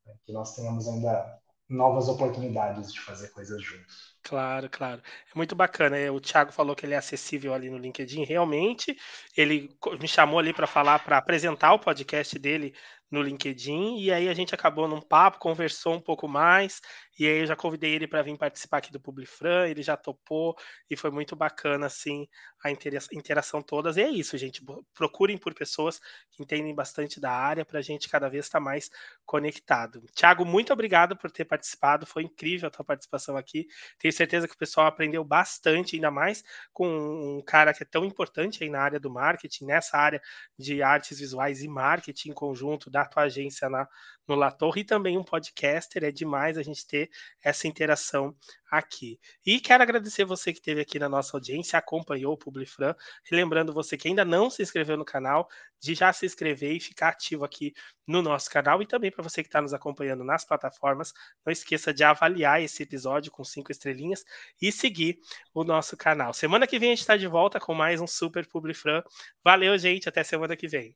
Né, 0.05 0.15
que 0.25 0.31
nós 0.31 0.55
tenhamos 0.55 0.87
ainda 0.87 1.41
novas 1.67 2.07
oportunidades 2.07 2.93
de 2.93 3.01
fazer 3.01 3.27
coisas 3.29 3.61
juntos. 3.61 4.17
Claro, 4.23 4.69
claro. 4.69 5.01
É 5.03 5.37
muito 5.37 5.55
bacana. 5.55 5.97
É, 5.97 6.09
o 6.09 6.19
Thiago 6.19 6.51
falou 6.51 6.75
que 6.75 6.85
ele 6.85 6.93
é 6.93 6.97
acessível 6.97 7.53
ali 7.53 7.69
no 7.69 7.77
LinkedIn. 7.77 8.23
Realmente, 8.23 8.97
ele 9.35 9.69
me 9.99 10.07
chamou 10.07 10.39
ali 10.39 10.53
para 10.53 10.65
falar, 10.65 10.99
para 10.99 11.17
apresentar 11.17 11.73
o 11.73 11.79
podcast 11.79 12.39
dele 12.39 12.73
no 13.11 13.21
LinkedIn, 13.21 13.97
e 13.99 14.11
aí 14.11 14.29
a 14.29 14.33
gente 14.33 14.53
acabou 14.53 14.87
num 14.87 15.01
papo, 15.01 15.39
conversou 15.39 15.93
um 15.95 16.01
pouco 16.01 16.27
mais, 16.27 16.81
e 17.19 17.27
aí 17.27 17.39
eu 17.39 17.45
já 17.45 17.55
convidei 17.55 17.93
ele 17.93 18.07
para 18.07 18.21
vir 18.21 18.37
participar 18.37 18.77
aqui 18.77 18.91
do 18.91 18.99
Publifran, 18.99 19.67
ele 19.67 19.81
já 19.81 19.97
topou, 19.97 20.55
e 20.89 20.95
foi 20.95 21.11
muito 21.11 21.35
bacana, 21.35 21.85
assim, 21.87 22.27
a 22.63 22.71
interação 22.71 23.61
todas. 23.61 23.97
E 23.97 24.01
é 24.01 24.09
isso, 24.09 24.37
gente, 24.37 24.63
procurem 24.93 25.37
por 25.37 25.53
pessoas 25.53 25.99
que 26.31 26.41
entendem 26.41 26.73
bastante 26.73 27.19
da 27.19 27.31
área, 27.31 27.65
para 27.65 27.79
a 27.79 27.81
gente 27.81 28.09
cada 28.09 28.29
vez 28.29 28.45
estar 28.45 28.59
tá 28.59 28.63
mais 28.63 28.89
conectado. 29.25 30.03
Tiago, 30.13 30.45
muito 30.45 30.71
obrigado 30.73 31.15
por 31.17 31.29
ter 31.29 31.45
participado, 31.45 32.05
foi 32.05 32.23
incrível 32.23 32.67
a 32.67 32.71
tua 32.71 32.85
participação 32.85 33.37
aqui, 33.37 33.67
tenho 33.97 34.13
certeza 34.13 34.47
que 34.47 34.55
o 34.55 34.57
pessoal 34.57 34.87
aprendeu 34.87 35.23
bastante, 35.23 35.95
ainda 35.95 36.09
mais 36.09 36.43
com 36.73 36.87
um 36.87 37.41
cara 37.41 37.73
que 37.73 37.83
é 37.83 37.85
tão 37.85 38.05
importante 38.05 38.63
aí 38.63 38.69
na 38.69 38.81
área 38.81 38.99
do 38.99 39.09
marketing, 39.09 39.65
nessa 39.65 39.97
área 39.97 40.21
de 40.57 40.81
artes 40.81 41.19
visuais 41.19 41.61
e 41.61 41.67
marketing 41.67 42.29
em 42.29 42.33
conjunto, 42.33 42.89
da 42.89 43.05
tua 43.05 43.23
agência 43.23 43.69
na, 43.69 43.87
no 44.27 44.35
La 44.35 44.51
Torre 44.51 44.81
e 44.81 44.85
também 44.85 45.17
um 45.17 45.23
podcaster. 45.23 46.03
É 46.03 46.11
demais 46.11 46.57
a 46.57 46.63
gente 46.63 46.85
ter 46.85 47.08
essa 47.43 47.67
interação 47.67 48.35
aqui. 48.69 49.19
E 49.45 49.59
quero 49.59 49.83
agradecer 49.83 50.25
você 50.25 50.53
que 50.53 50.59
esteve 50.59 50.81
aqui 50.81 50.99
na 50.99 51.09
nossa 51.09 51.35
audiência, 51.35 51.77
acompanhou 51.77 52.33
o 52.33 52.37
Publifran. 52.37 52.95
Lembrando 53.31 53.73
você 53.73 53.97
que 53.97 54.07
ainda 54.07 54.23
não 54.23 54.49
se 54.49 54.61
inscreveu 54.61 54.95
no 54.95 55.05
canal, 55.05 55.49
de 55.81 55.95
já 55.95 56.11
se 56.13 56.25
inscrever 56.25 56.73
e 56.73 56.79
ficar 56.79 57.09
ativo 57.09 57.43
aqui 57.43 57.73
no 58.05 58.21
nosso 58.21 58.49
canal. 58.49 58.81
E 58.81 58.85
também 58.85 59.11
para 59.11 59.23
você 59.23 59.41
que 59.41 59.49
está 59.49 59.61
nos 59.61 59.73
acompanhando 59.73 60.23
nas 60.23 60.45
plataformas, 60.45 61.13
não 61.45 61.51
esqueça 61.51 61.93
de 61.93 62.03
avaliar 62.03 62.61
esse 62.61 62.83
episódio 62.83 63.31
com 63.31 63.43
cinco 63.43 63.71
estrelinhas 63.71 64.23
e 64.61 64.71
seguir 64.71 65.19
o 65.53 65.63
nosso 65.63 65.97
canal. 65.97 66.33
Semana 66.33 66.67
que 66.67 66.79
vem 66.79 66.89
a 66.89 66.91
gente 66.91 67.01
está 67.01 67.17
de 67.17 67.27
volta 67.27 67.59
com 67.59 67.73
mais 67.73 68.01
um 68.01 68.07
Super 68.07 68.47
Publifran. 68.47 69.01
Valeu, 69.43 69.77
gente. 69.77 70.07
Até 70.07 70.23
semana 70.23 70.55
que 70.55 70.67
vem. 70.67 70.95